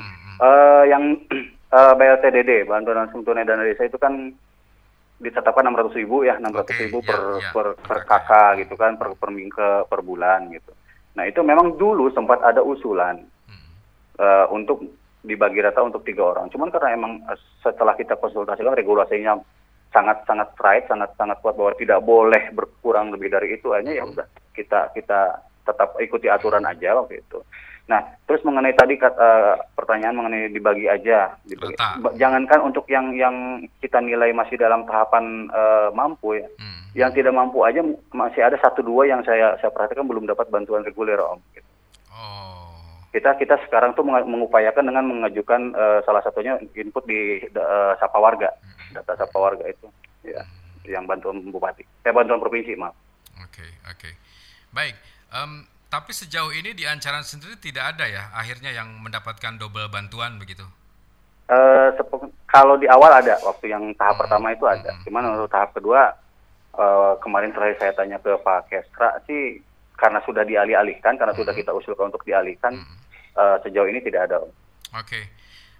[0.42, 1.02] Eh, yang
[1.76, 4.12] eh, BLTDD bantuan langsung tunai dana desa itu kan
[5.16, 6.52] ditetapkan 600 ribu ya 600
[6.84, 7.16] ribu per,
[7.56, 10.72] per per kakak gitu kan per per, ming- ke- per bulan gitu.
[11.16, 13.16] Nah itu memang dulu sempat ada usulan
[14.18, 14.84] eh, untuk
[15.26, 16.46] dibagi rata untuk tiga orang.
[16.52, 17.12] Cuman karena emang
[17.58, 19.34] setelah kita konsultasikan regulasinya
[19.96, 24.04] sangat sangat right, sangat sangat kuat bahwa tidak boleh berkurang lebih dari itu, akhirnya ya
[24.04, 27.40] udah kita kita tetap ikuti aturan aja waktu itu.
[27.86, 31.78] Nah, terus mengenai tadi eh, pertanyaan mengenai dibagi aja, dibagi.
[31.78, 36.46] Ba- jangankan untuk yang yang kita nilai masih dalam tahapan eh, mampu ya,
[36.98, 37.80] yang tidak mampu aja
[38.10, 41.38] masih ada satu dua yang saya saya perhatikan belum dapat bantuan reguler om.
[41.54, 41.70] Gitu.
[43.16, 48.52] Kita kita sekarang tuh mengupayakan dengan mengajukan eh, salah satunya input di eh, Sapa Warga,
[48.92, 49.88] data Sapa Warga itu,
[50.20, 50.44] ya,
[50.84, 52.92] yang bantuan bupati, eh bantuan provinsi maaf.
[53.40, 54.10] Oke, oke.
[54.68, 55.00] Baik,
[55.32, 60.36] em, tapi sejauh ini di Ancaran sendiri tidak ada ya akhirnya yang mendapatkan double bantuan
[60.36, 60.68] begitu.
[61.96, 64.92] Sepe- kalau di awal ada waktu yang tahap pertama itu ada.
[65.08, 66.12] Cuman untuk tahap kedua
[66.76, 69.64] eh, kemarin terakhir saya tanya ke Pak Kestra sih
[69.96, 72.76] karena sudah dialih-alihkan karena sudah kita usulkan untuk dialihkan
[73.36, 74.40] eh, sejauh ini tidak ada.
[74.42, 74.50] Om.
[74.96, 75.20] Oke.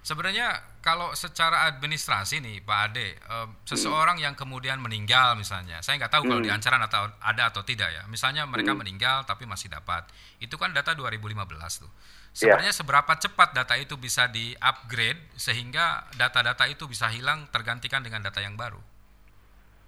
[0.07, 6.15] Sebenarnya kalau secara administrasi nih Pak Ade, em, seseorang yang kemudian meninggal misalnya, saya nggak
[6.15, 6.47] tahu kalau Hmm.
[6.47, 8.07] di Ancaran atau ada atau tidak ya.
[8.07, 8.87] Misalnya mereka Hmm.
[8.87, 10.07] meninggal tapi masih dapat.
[10.39, 11.91] Itu kan data 2015 tuh.
[11.91, 12.55] Iya.
[12.55, 18.39] Sebenarnya seberapa cepat data itu bisa di-upgrade sehingga data-data itu bisa hilang tergantikan dengan data
[18.39, 18.79] yang baru?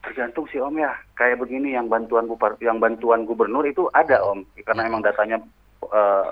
[0.03, 0.99] Tergantung sih Om ya.
[1.15, 2.27] Kayak begini yang bantuan
[2.59, 5.39] yang bantuan gubernur itu ada Om karena emang datanya
[5.79, 6.27] eh,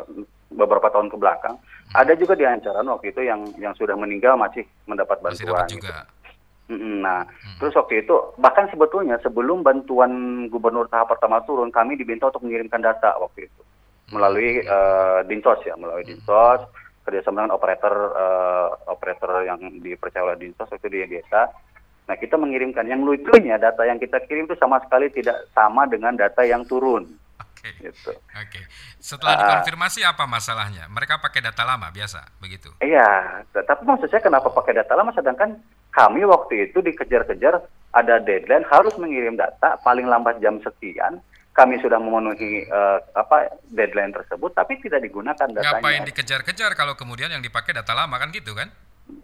[0.52, 1.56] beberapa tahun ke belakang.
[1.95, 5.64] Ada juga di Ancaran waktu itu yang yang sudah meninggal masih mendapat Masih bantuan.
[5.64, 5.95] dapat juga.
[6.68, 7.24] Mm-mm, Nah,
[7.64, 10.12] terus waktu itu bahkan sebetulnya sebelum bantuan
[10.52, 13.62] gubernur tahap pertama turun, kami diminta untuk mengirimkan data waktu itu
[14.12, 16.64] melalui eh, dinsos ya, melalui dinsos
[17.08, 21.52] kerjasama dengan operator eh, operator yang dipercaya oleh dinsos waktu di desa.
[22.08, 26.16] Nah, kita mengirimkan yang lucunya data yang kita kirim itu sama sekali tidak sama dengan
[26.16, 27.08] data yang turun.
[27.76, 28.11] Gitu.
[28.43, 28.61] Oke.
[28.97, 29.39] Setelah Ah.
[29.43, 30.88] dikonfirmasi apa masalahnya?
[30.88, 32.72] Mereka pakai data lama biasa, begitu.
[32.80, 35.59] Iya, tapi maksud saya kenapa pakai data lama sedangkan
[35.91, 37.61] kami waktu itu dikejar-kejar
[37.91, 41.20] ada deadline harus mengirim data paling lambat jam sekian.
[41.57, 45.82] Kami sudah memenuhi eh, apa deadline tersebut tapi tidak digunakan datanya.
[45.82, 48.70] Ngapain dikejar-kejar kalau kemudian yang dipakai data lama kan gitu kan?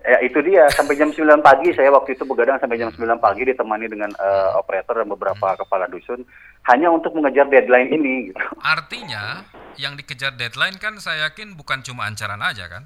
[0.04, 3.48] Ya itu dia sampai jam 9 pagi saya waktu itu begadang sampai jam 9 pagi
[3.48, 6.24] ditemani dengan eh, operator dan beberapa kepala dusun
[6.68, 8.44] hanya untuk mengejar deadline ini gitu.
[8.60, 9.48] Artinya
[9.80, 12.84] yang dikejar deadline kan saya yakin bukan cuma ancaran aja kan?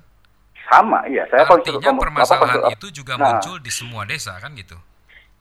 [0.70, 4.54] Sama, iya saya Artinya permasalahan apa, konsul- itu juga Nah, muncul di semua desa kan
[4.54, 4.78] gitu.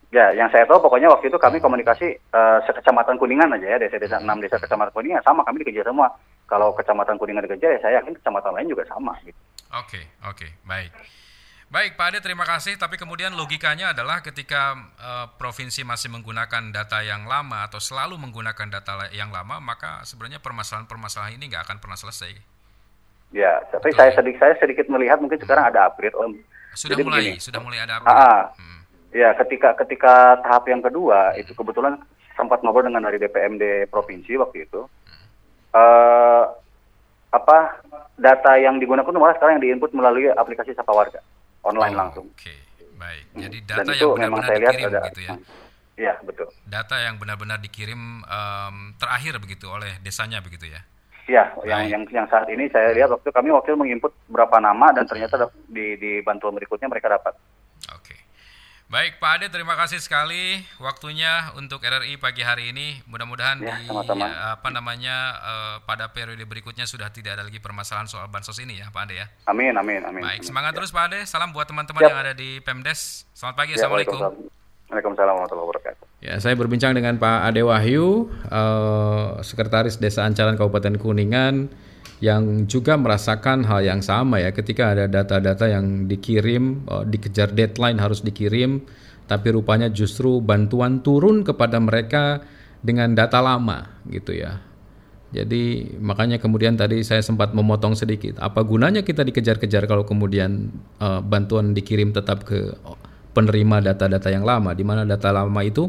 [0.07, 4.23] Ya, yang saya tahu pokoknya waktu itu kami komunikasi eh, sekecamatan Kuningan aja ya, desa-desa
[4.23, 6.07] enam desa kecamatan Kuningan sama kami dikejar semua.
[6.47, 9.35] Kalau kecamatan Kuningan dikejar ya saya yakin kecamatan lain juga sama gitu.
[9.75, 10.95] Oke, oke, baik.
[11.67, 12.79] Baik, Pak Ade, terima kasih.
[12.79, 18.71] Tapi kemudian logikanya adalah ketika eh, provinsi masih menggunakan data yang lama atau selalu menggunakan
[18.71, 22.31] data yang lama, maka sebenarnya permasalahan-permasalahan ini nggak akan pernah selesai.
[23.35, 26.39] Ya, tapi saya sedikit saya sedikit melihat mungkin sekarang ada upgrade Om.
[26.71, 27.43] Sudah Jadi mulai, begini.
[27.43, 28.41] sudah mulai ada Ah, ah.
[28.55, 28.79] Hmm.
[29.11, 31.99] Ya, ketika ketika tahap yang kedua itu kebetulan
[32.39, 34.87] sempat ngobrol dengan dari DPMD provinsi waktu itu.
[35.75, 36.43] Eh
[37.27, 37.83] apa
[38.15, 41.19] data yang digunakan malah sekarang yang diinput melalui aplikasi Sapa Warga
[41.67, 42.27] online langsung.
[42.97, 43.23] Baik.
[43.37, 45.35] Jadi Dan data itu yang memang benar-benar saya lihat dikirim ada gitu ya.
[45.97, 46.47] Iya, betul.
[46.65, 50.81] Data yang benar-benar dikirim em, terakhir begitu oleh desanya begitu ya.
[51.27, 54.95] Iya, yang yang yang saat ini saya lihat waktu kami waktu itu menginput berapa nama
[54.95, 57.35] dan ternyata dap- di di bantuan berikutnya mereka dapat.
[57.91, 58.15] Oke.
[58.87, 63.03] Baik Pak Ade, terima kasih sekali waktunya untuk RRI pagi hari ini.
[63.03, 64.23] Mudah-mudahan Ya, di sama-sama.
[64.23, 68.79] ya, apa namanya eh, pada periode berikutnya sudah tidak ada lagi permasalahan soal bansos ini
[68.79, 69.27] ya Pak Ade ya.
[69.43, 70.23] Amin, amin, amin.
[70.23, 70.47] Baik, amin.
[70.47, 71.19] semangat terus Pak Ade.
[71.27, 72.07] Salam buat teman-teman Siap.
[72.07, 73.27] yang ada di Pemdes.
[73.35, 74.19] Selamat pagi, Ya, Assalamualaikum.
[74.87, 75.33] Waalaikumsalam.
[75.35, 76.05] Warahmatullahi wabarakatuh.
[76.17, 78.07] Ya, saya berbincang dengan Pak Ade Wahyu,
[78.47, 81.67] eh, Sekretaris Desa Ancaran Kabupaten Kuningan,
[82.17, 88.01] yang juga merasakan hal yang sama ya, ketika ada data-data yang dikirim, eh, dikejar deadline
[88.01, 88.81] harus dikirim,
[89.29, 92.41] tapi rupanya justru bantuan turun kepada mereka
[92.81, 94.63] dengan data lama gitu ya.
[95.27, 98.39] Jadi makanya kemudian tadi saya sempat memotong sedikit.
[98.39, 102.73] Apa gunanya kita dikejar-kejar kalau kemudian eh, bantuan dikirim tetap ke
[103.37, 105.85] penerima data-data yang lama, di mana data lama itu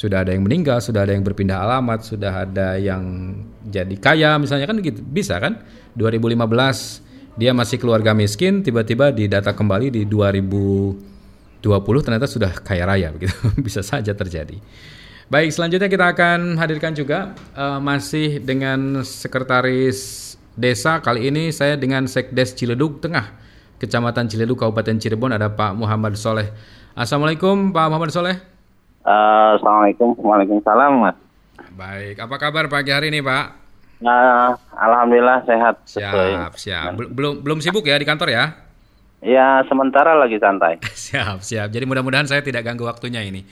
[0.00, 3.36] sudah ada yang meninggal, sudah ada yang berpindah alamat, sudah ada yang
[3.68, 5.04] jadi kaya misalnya kan gitu.
[5.04, 5.60] Bisa kan?
[5.92, 11.60] 2015 dia masih keluarga miskin, tiba-tiba didata kembali di 2020
[12.00, 13.36] ternyata sudah kaya raya begitu.
[13.66, 14.56] Bisa saja terjadi.
[15.28, 22.08] Baik, selanjutnya kita akan hadirkan juga eh, masih dengan sekretaris desa kali ini saya dengan
[22.08, 23.36] Sekdes Ciledug Tengah,
[23.76, 26.48] Kecamatan Ciledug Kabupaten Cirebon ada Pak Muhammad Soleh.
[26.96, 28.59] Assalamualaikum Pak Muhammad Soleh.
[29.00, 31.16] Eh, Assalamualaikum, Waalaikumsalam, Mas.
[31.72, 33.44] Baik, apa kabar pagi hari ini Pak?
[34.04, 35.80] Nah, Alhamdulillah sehat.
[35.88, 36.92] Siap, siap.
[36.96, 38.44] Bel- Belum belum sibuk ya di kantor ya?
[39.20, 40.80] Ya, sementara lagi santai.
[41.08, 41.68] Siap, siap.
[41.68, 43.44] Jadi mudah-mudahan saya tidak ganggu waktunya ini.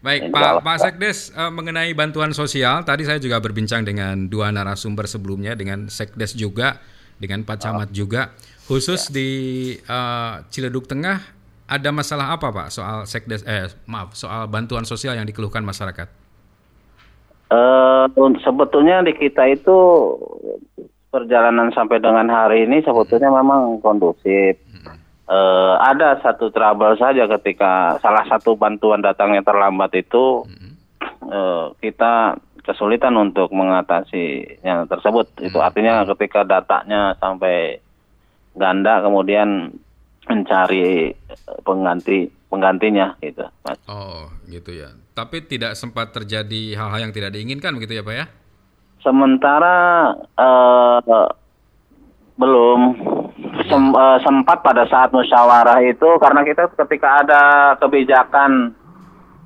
[0.00, 5.04] Baik, Pak Pak Sekdes eh, mengenai bantuan sosial, tadi saya juga berbincang dengan dua narasumber
[5.04, 6.80] sebelumnya dengan Sekdes juga,
[7.20, 8.32] dengan Pak Camat juga.
[8.64, 9.28] Khusus di
[9.76, 11.20] eh, Ciledug Tengah
[11.70, 16.10] ada masalah apa Pak soal Sekdes eh maaf, soal bantuan sosial yang dikeluhkan masyarakat?
[18.18, 19.78] Un- sebetulnya di kita itu
[21.10, 24.58] perjalanan sampai dengan hari ini sebetulnya memang kondusif.
[25.30, 30.42] Eh, ada satu trouble saja ketika salah satu bantuan datangnya terlambat itu
[31.30, 32.34] eh, kita
[32.66, 35.30] kesulitan untuk mengatasi yang tersebut.
[35.38, 37.78] Itu artinya ketika datanya sampai
[38.58, 39.70] ganda kemudian
[40.28, 43.46] mencari eh, pengganti penggantinya gitu.
[43.62, 43.78] Mas.
[43.86, 44.90] Oh, gitu ya.
[45.14, 48.26] Tapi tidak sempat terjadi hal-hal yang tidak diinginkan begitu ya, Pak ya?
[49.00, 50.98] Sementara eh,
[52.36, 52.80] belum
[53.68, 57.42] Sem- eh, sempat pada saat musyawarah itu karena kita ketika ada
[57.78, 58.72] kebijakan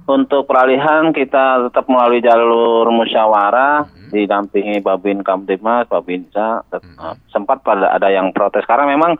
[0.04, 8.08] untuk peralihan kita tetap melalui jalur musyawarah didampingi Babin Kamtibmas, Babinsa eh, sempat pada ada
[8.12, 9.18] yang protes karena memang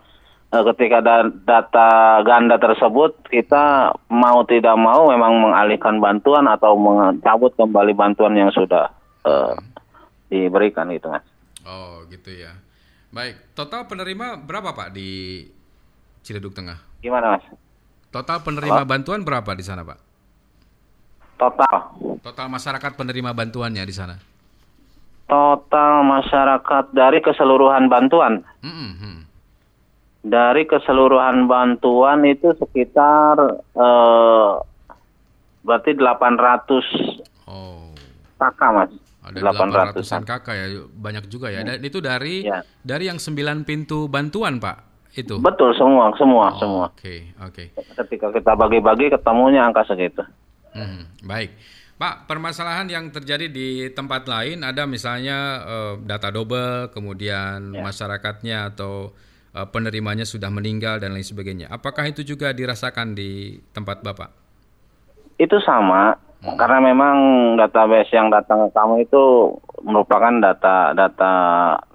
[0.63, 7.97] ketika ada data ganda tersebut kita mau tidak mau memang mengalihkan bantuan atau mencabut kembali
[7.97, 8.93] bantuan yang sudah
[9.27, 9.55] eh,
[10.31, 11.27] diberikan gitu mas.
[11.65, 12.55] Oh, gitu ya.
[13.11, 15.43] Baik, total penerima berapa Pak di
[16.23, 16.79] Ciledug Tengah?
[17.03, 17.45] Gimana mas?
[18.15, 19.99] Total penerima bantuan berapa di sana, Pak?
[21.35, 21.77] Total
[22.23, 24.15] Total masyarakat penerima bantuannya di sana?
[25.25, 29.19] total masyarakat dari keseluruhan bantuan Mm-mm, hmm.
[30.25, 33.37] Dari keseluruhan bantuan itu sekitar
[33.71, 34.53] eh,
[35.61, 37.93] berarti 800 Oh,
[38.35, 38.91] kakak mas.
[39.21, 39.93] ada 800-an.
[39.97, 41.61] 800-an kakak ya, banyak juga ya.
[41.61, 42.61] Dan itu dari Ya.
[42.81, 44.85] dari yang 9 pintu bantuan, Pak.
[45.15, 45.39] Itu.
[45.39, 46.85] Betul semua semua Oh, semua.
[46.91, 47.71] Oke, oke.
[47.73, 50.25] Ketika kita bagi-bagi ketemunya angka segitu.
[50.75, 51.55] Hmm, baik.
[51.95, 57.81] Pak, permasalahan yang terjadi di tempat lain ada misalnya eh, data double, kemudian Ya.
[57.81, 59.15] masyarakatnya atau
[59.55, 61.71] eh, penerimanya sudah meninggal dan lain sebagainya.
[61.71, 64.31] Apakah itu juga dirasakan di tempat Bapak?
[65.39, 67.17] Itu sama karena memang
[67.57, 71.33] database yang datang ke kamu itu merupakan data-data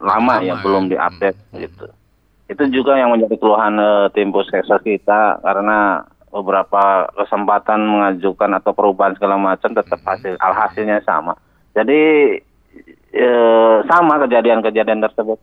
[0.02, 0.64] lama Lama yang ya.
[0.66, 1.86] belum diupdate gitu.
[2.50, 6.02] Itu juga yang menjadi keluhan eh, tim puskesmas kita karena
[6.34, 11.38] beberapa kesempatan mengajukan atau perubahan segala macam tetap hasil alhasilnya sama.
[11.78, 12.02] Jadi
[13.14, 15.38] eh, sama kejadian-kejadian tersebut.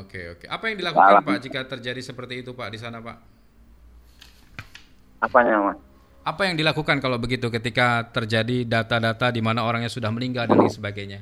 [0.00, 0.44] Oke, oke.
[0.48, 1.26] Apa yang dilakukan Salah.
[1.26, 3.16] Pak jika terjadi seperti itu Pak di sana Pak?
[5.22, 5.78] Apanya, Mas?
[6.24, 10.72] Apa yang dilakukan kalau begitu ketika terjadi data-data di mana orangnya sudah meninggal dan lain
[10.72, 11.20] sebagainya?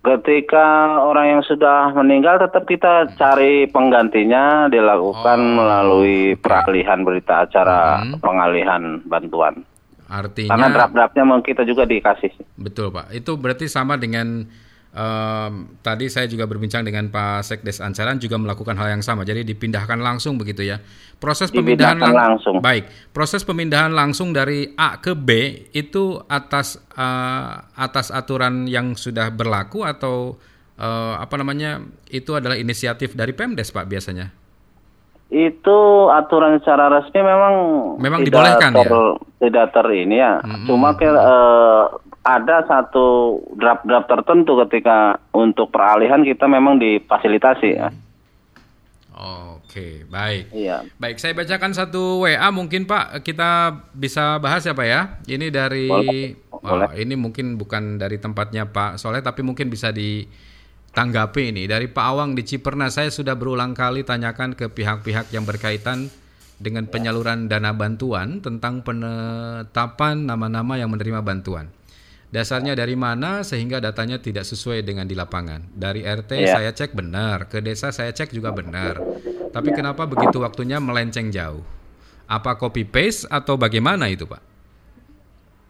[0.00, 8.00] Ketika orang yang sudah meninggal tetap kita cari penggantinya dilakukan Oh, melalui peralihan berita acara
[8.00, 8.16] Hmm.
[8.16, 9.60] pengalihan bantuan.
[10.08, 12.32] Artinya Karena draft-draftnya mau kita juga dikasih.
[12.56, 13.12] Betul Pak.
[13.12, 14.48] Itu berarti sama dengan
[14.90, 19.22] Um, tadi saya juga berbincang dengan Pak Sekdes Ancaran juga melakukan hal yang sama.
[19.22, 20.82] Jadi dipindahkan langsung begitu ya.
[21.22, 22.58] Proses pemindahan lang langsung.
[22.58, 29.30] Baik, proses pemindahan langsung dari A ke B itu atas uh, atas aturan yang sudah
[29.30, 30.34] berlaku atau
[30.82, 31.86] uh, apa namanya?
[32.10, 34.34] Itu adalah inisiatif dari Pemdes Pak biasanya.
[35.30, 37.54] Itu aturan secara resmi memang
[38.02, 38.98] memang tidak dibolehkan ter, ya.
[39.46, 40.42] Tidak ter ini ya.
[40.42, 41.86] Hmm, Cuma ke uh,
[42.20, 47.88] ada satu draft-draft tertentu ketika untuk peralihan kita memang difasilitasi ya.
[49.20, 50.48] Oke, baik.
[50.52, 50.88] Iya.
[50.96, 55.00] Baik, saya bacakan satu WA mungkin Pak kita bisa bahas ya Pak ya.
[55.28, 55.88] Ini dari
[56.60, 56.88] Boleh.
[56.88, 62.04] Oh, ini mungkin bukan dari tempatnya Pak Soleh tapi mungkin bisa ditanggapi ini dari Pak
[62.04, 62.92] Awang di Ciperna.
[62.92, 66.12] Saya sudah berulang kali tanyakan ke pihak-pihak yang berkaitan
[66.60, 71.72] dengan penyaluran dana bantuan tentang penetapan nama-nama yang menerima bantuan.
[72.30, 75.66] Dasarnya dari mana sehingga datanya tidak sesuai dengan di lapangan.
[75.74, 76.54] Dari RT Iya.
[76.54, 79.02] saya cek benar, ke desa saya cek juga benar.
[79.50, 81.66] Tapi kenapa begitu waktunya melenceng jauh?
[82.30, 84.38] Apa copy paste atau bagaimana itu, Pak?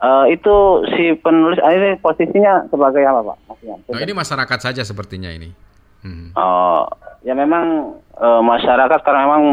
[0.01, 0.57] Eh, itu
[0.93, 3.37] si penulis ah, ini posisinya sebagai apa pak?
[3.53, 5.53] Maksudnya, Nah, ini masyarakat saja sepertinya ini.
[6.01, 6.33] Hmm.
[6.33, 6.89] Oh,
[7.21, 9.45] ya memang eh, masyarakat karena memang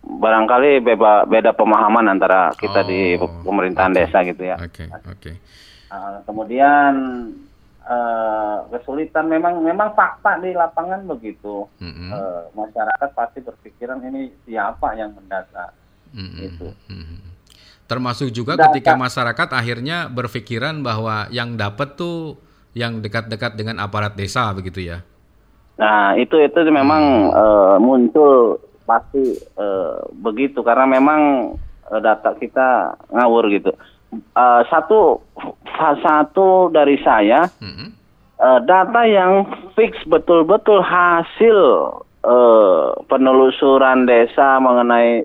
[0.00, 3.98] barangkali beba, beda pemahaman antara kita di Oh, pemerintahan oke.
[4.00, 4.56] desa gitu ya.
[4.56, 5.32] Oke, oke.
[5.90, 6.94] Uh, kemudian
[7.82, 11.66] eh, kesulitan memang memang fakta di lapangan begitu.
[11.82, 12.14] Mm-mm.
[12.14, 15.74] Eh, masyarakat pasti berpikiran ini siapa yang mendata.
[16.14, 16.38] Mm-mm.
[16.46, 16.70] Gitu.
[16.86, 17.18] Mm-mm.
[17.90, 18.70] Termasuk juga Data.
[18.70, 22.38] ketika masyarakat akhirnya berpikiran bahwa yang dapat tuh
[22.78, 25.02] yang dekat-dekat dengan aparat desa begitu ya.
[25.74, 29.38] Nah itu itu memang eh, muncul pasti
[30.18, 31.54] begitu karena memang
[32.02, 33.70] data kita ngawur gitu.
[34.10, 35.22] Eh, satu
[36.02, 37.94] satu dari saya Mm-mm.
[38.36, 39.46] eh, data yang
[39.78, 41.58] fix betul-betul hasil
[42.26, 45.22] eh, penelusuran desa mengenai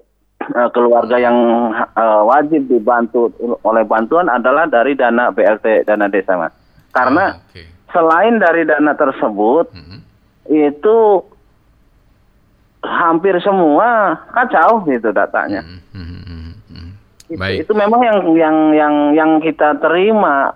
[0.70, 1.34] keluarga yang
[1.74, 3.34] eh, wajib dibantu
[3.66, 6.54] oleh bantuan adalah dari dana BLT dana desa mas.
[6.94, 7.66] Karena Ah, Oke.
[7.90, 10.00] selain dari dana tersebut Mm-mm.
[10.46, 11.26] itu
[12.86, 15.66] hampir semua kacau gitu datanya.
[15.90, 16.45] Mm,
[17.28, 17.34] mm, mm, mm, mm.
[17.34, 17.58] Itu, Baik.
[17.66, 20.54] itu memang yang yang yang yang kita terima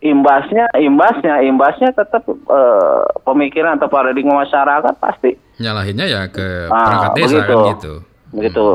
[0.00, 7.10] imbasnya imbasnya imbasnya tetap eh, pemikiran atau paradigma masyarakat pasti Nyalahinnya ya ke Ah, perangkat
[7.20, 7.52] desa begitu.
[7.52, 7.94] kan gitu.
[8.32, 8.66] begitu.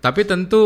[0.00, 0.62] Tapi tentu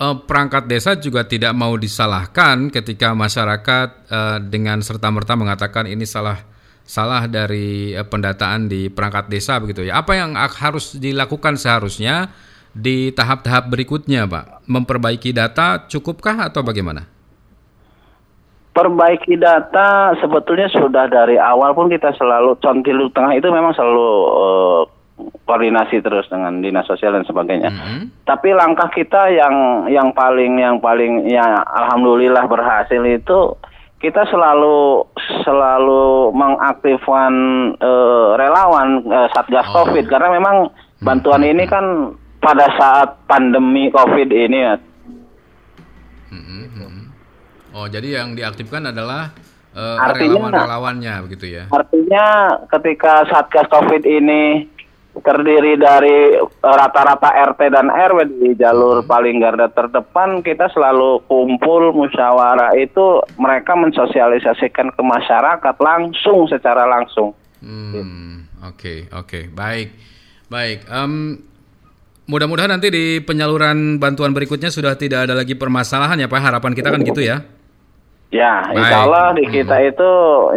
[0.00, 6.40] eh, perangkat desa juga tidak mau disalahkan ketika masyarakat eh, dengan serta-merta mengatakan ini salah
[6.88, 10.00] salah dari pendataan di perangkat desa begitu ya.
[10.00, 12.32] Apa yang harus dilakukan seharusnya
[12.74, 14.68] di tahap-tahap berikutnya, Pak?
[14.68, 17.08] Memperbaiki data cukupkah atau bagaimana?
[18.72, 24.82] Perbaiki data sebetulnya sudah dari awal pun kita selalu Contilu Tengah itu memang selalu eh,
[25.42, 27.74] koordinasi terus dengan dinas sosial dan sebagainya.
[27.74, 28.22] Mhm.
[28.22, 33.58] Tapi langkah kita yang yang paling yang paling ya alhamdulillah berhasil itu
[33.98, 35.02] kita selalu
[35.42, 37.32] selalu mengaktifkan
[37.82, 39.82] eh, relawan eh, satgas Oh.
[39.90, 40.70] covid karena memang
[41.02, 44.74] bantuan ini kan pada saat pandemi covid ini ya
[46.28, 47.04] Mhm, mhm.
[47.72, 49.32] Oh, jadi yang diaktifkan adalah
[49.72, 51.64] Artinya- relawan-relawannya begitu ya.
[51.70, 52.24] Artinya
[52.68, 54.66] ketika Satgas Covid ini
[55.18, 61.94] terdiri dari eh, rata-rata RT dan RW di jalur paling garda terdepan, kita selalu kumpul
[61.94, 67.34] musyawarah itu mereka mensosialisasikan ke masyarakat langsung secara langsung.
[67.58, 69.88] Hmm, oke, oke, baik,
[70.46, 70.86] baik.
[70.86, 71.38] Em,
[72.28, 76.40] mudah-mudahan nanti di penyaluran bantuan berikutnya sudah tidak ada lagi permasalahan ya Pak.
[76.40, 77.42] Harapan kita kan gitu ya.
[78.28, 78.76] Ya, Baik.
[78.76, 79.52] insya Allah di Hmm.
[79.56, 80.10] kita itu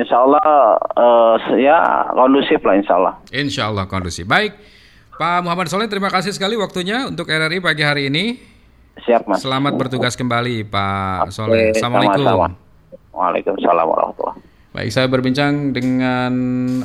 [0.04, 0.44] insya Allah
[0.92, 1.80] eh, ya
[2.12, 3.14] kondusif lah insya Allah.
[3.32, 4.28] Insya Allah kondusif.
[4.28, 4.60] Baik,
[5.16, 8.36] Pak Muhammad Soleh, terima kasih sekali waktunya untuk RRI pagi hari ini.
[9.08, 9.40] Siap mas.
[9.40, 11.72] Selamat bertugas kembali Pak Soleh.
[11.72, 12.60] Assalamualaikum.
[13.16, 16.32] Waalaikumsalam warahmatullahi Baik, saya berbincang dengan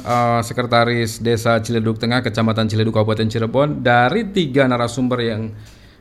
[0.03, 3.79] eh, Sekretaris Desa Ciledug Tengah, Kecamatan Ciledug, Kabupaten Cirebon.
[3.79, 5.55] Dari tiga narasumber yang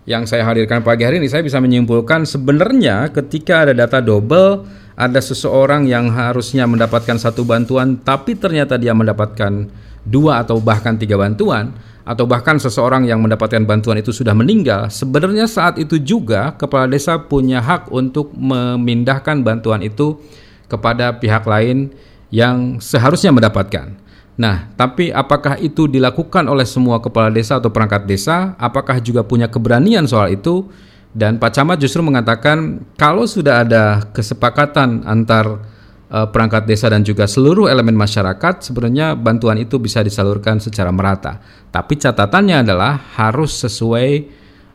[0.09, 4.65] yang saya hadirkan pagi hari ini, saya bisa menyimpulkan sebenarnya ketika ada data double,
[4.97, 9.69] ada seseorang yang harusnya mendapatkan satu bantuan, tapi ternyata dia mendapatkan
[10.09, 11.69] dua atau bahkan tiga bantuan,
[12.01, 14.89] atau bahkan seseorang yang mendapatkan bantuan itu sudah meninggal.
[14.89, 20.17] Sebenarnya saat itu juga kepala desa punya hak untuk memindahkan bantuan itu
[20.65, 21.93] kepada pihak lain
[22.33, 23.95] yang seharusnya mendapatkan.
[24.35, 28.51] Nah, tapi apakah itu dilakukan oleh semua kepala desa atau perangkat desa?
[28.59, 30.67] Apakah juga punya keberanian soal itu?
[31.15, 35.63] Dan Pak Camat justru mengatakan kalau sudah ada kesepakatan antar
[36.11, 41.39] uh, perangkat desa dan juga seluruh elemen masyarakat, sebenarnya bantuan itu bisa disalurkan secara merata.
[41.71, 44.09] Tapi catatannya adalah harus sesuai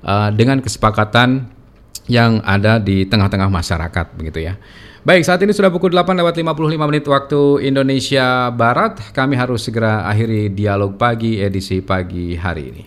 [0.01, 1.53] uh, dengan kesepakatan
[2.09, 4.57] yang ada di tengah-tengah masyarakat begitu ya.
[5.01, 9.01] Baik, saat ini sudah pukul 8 lewat 55 menit waktu Indonesia Barat.
[9.17, 12.85] Kami harus segera akhiri dialog pagi edisi pagi hari ini.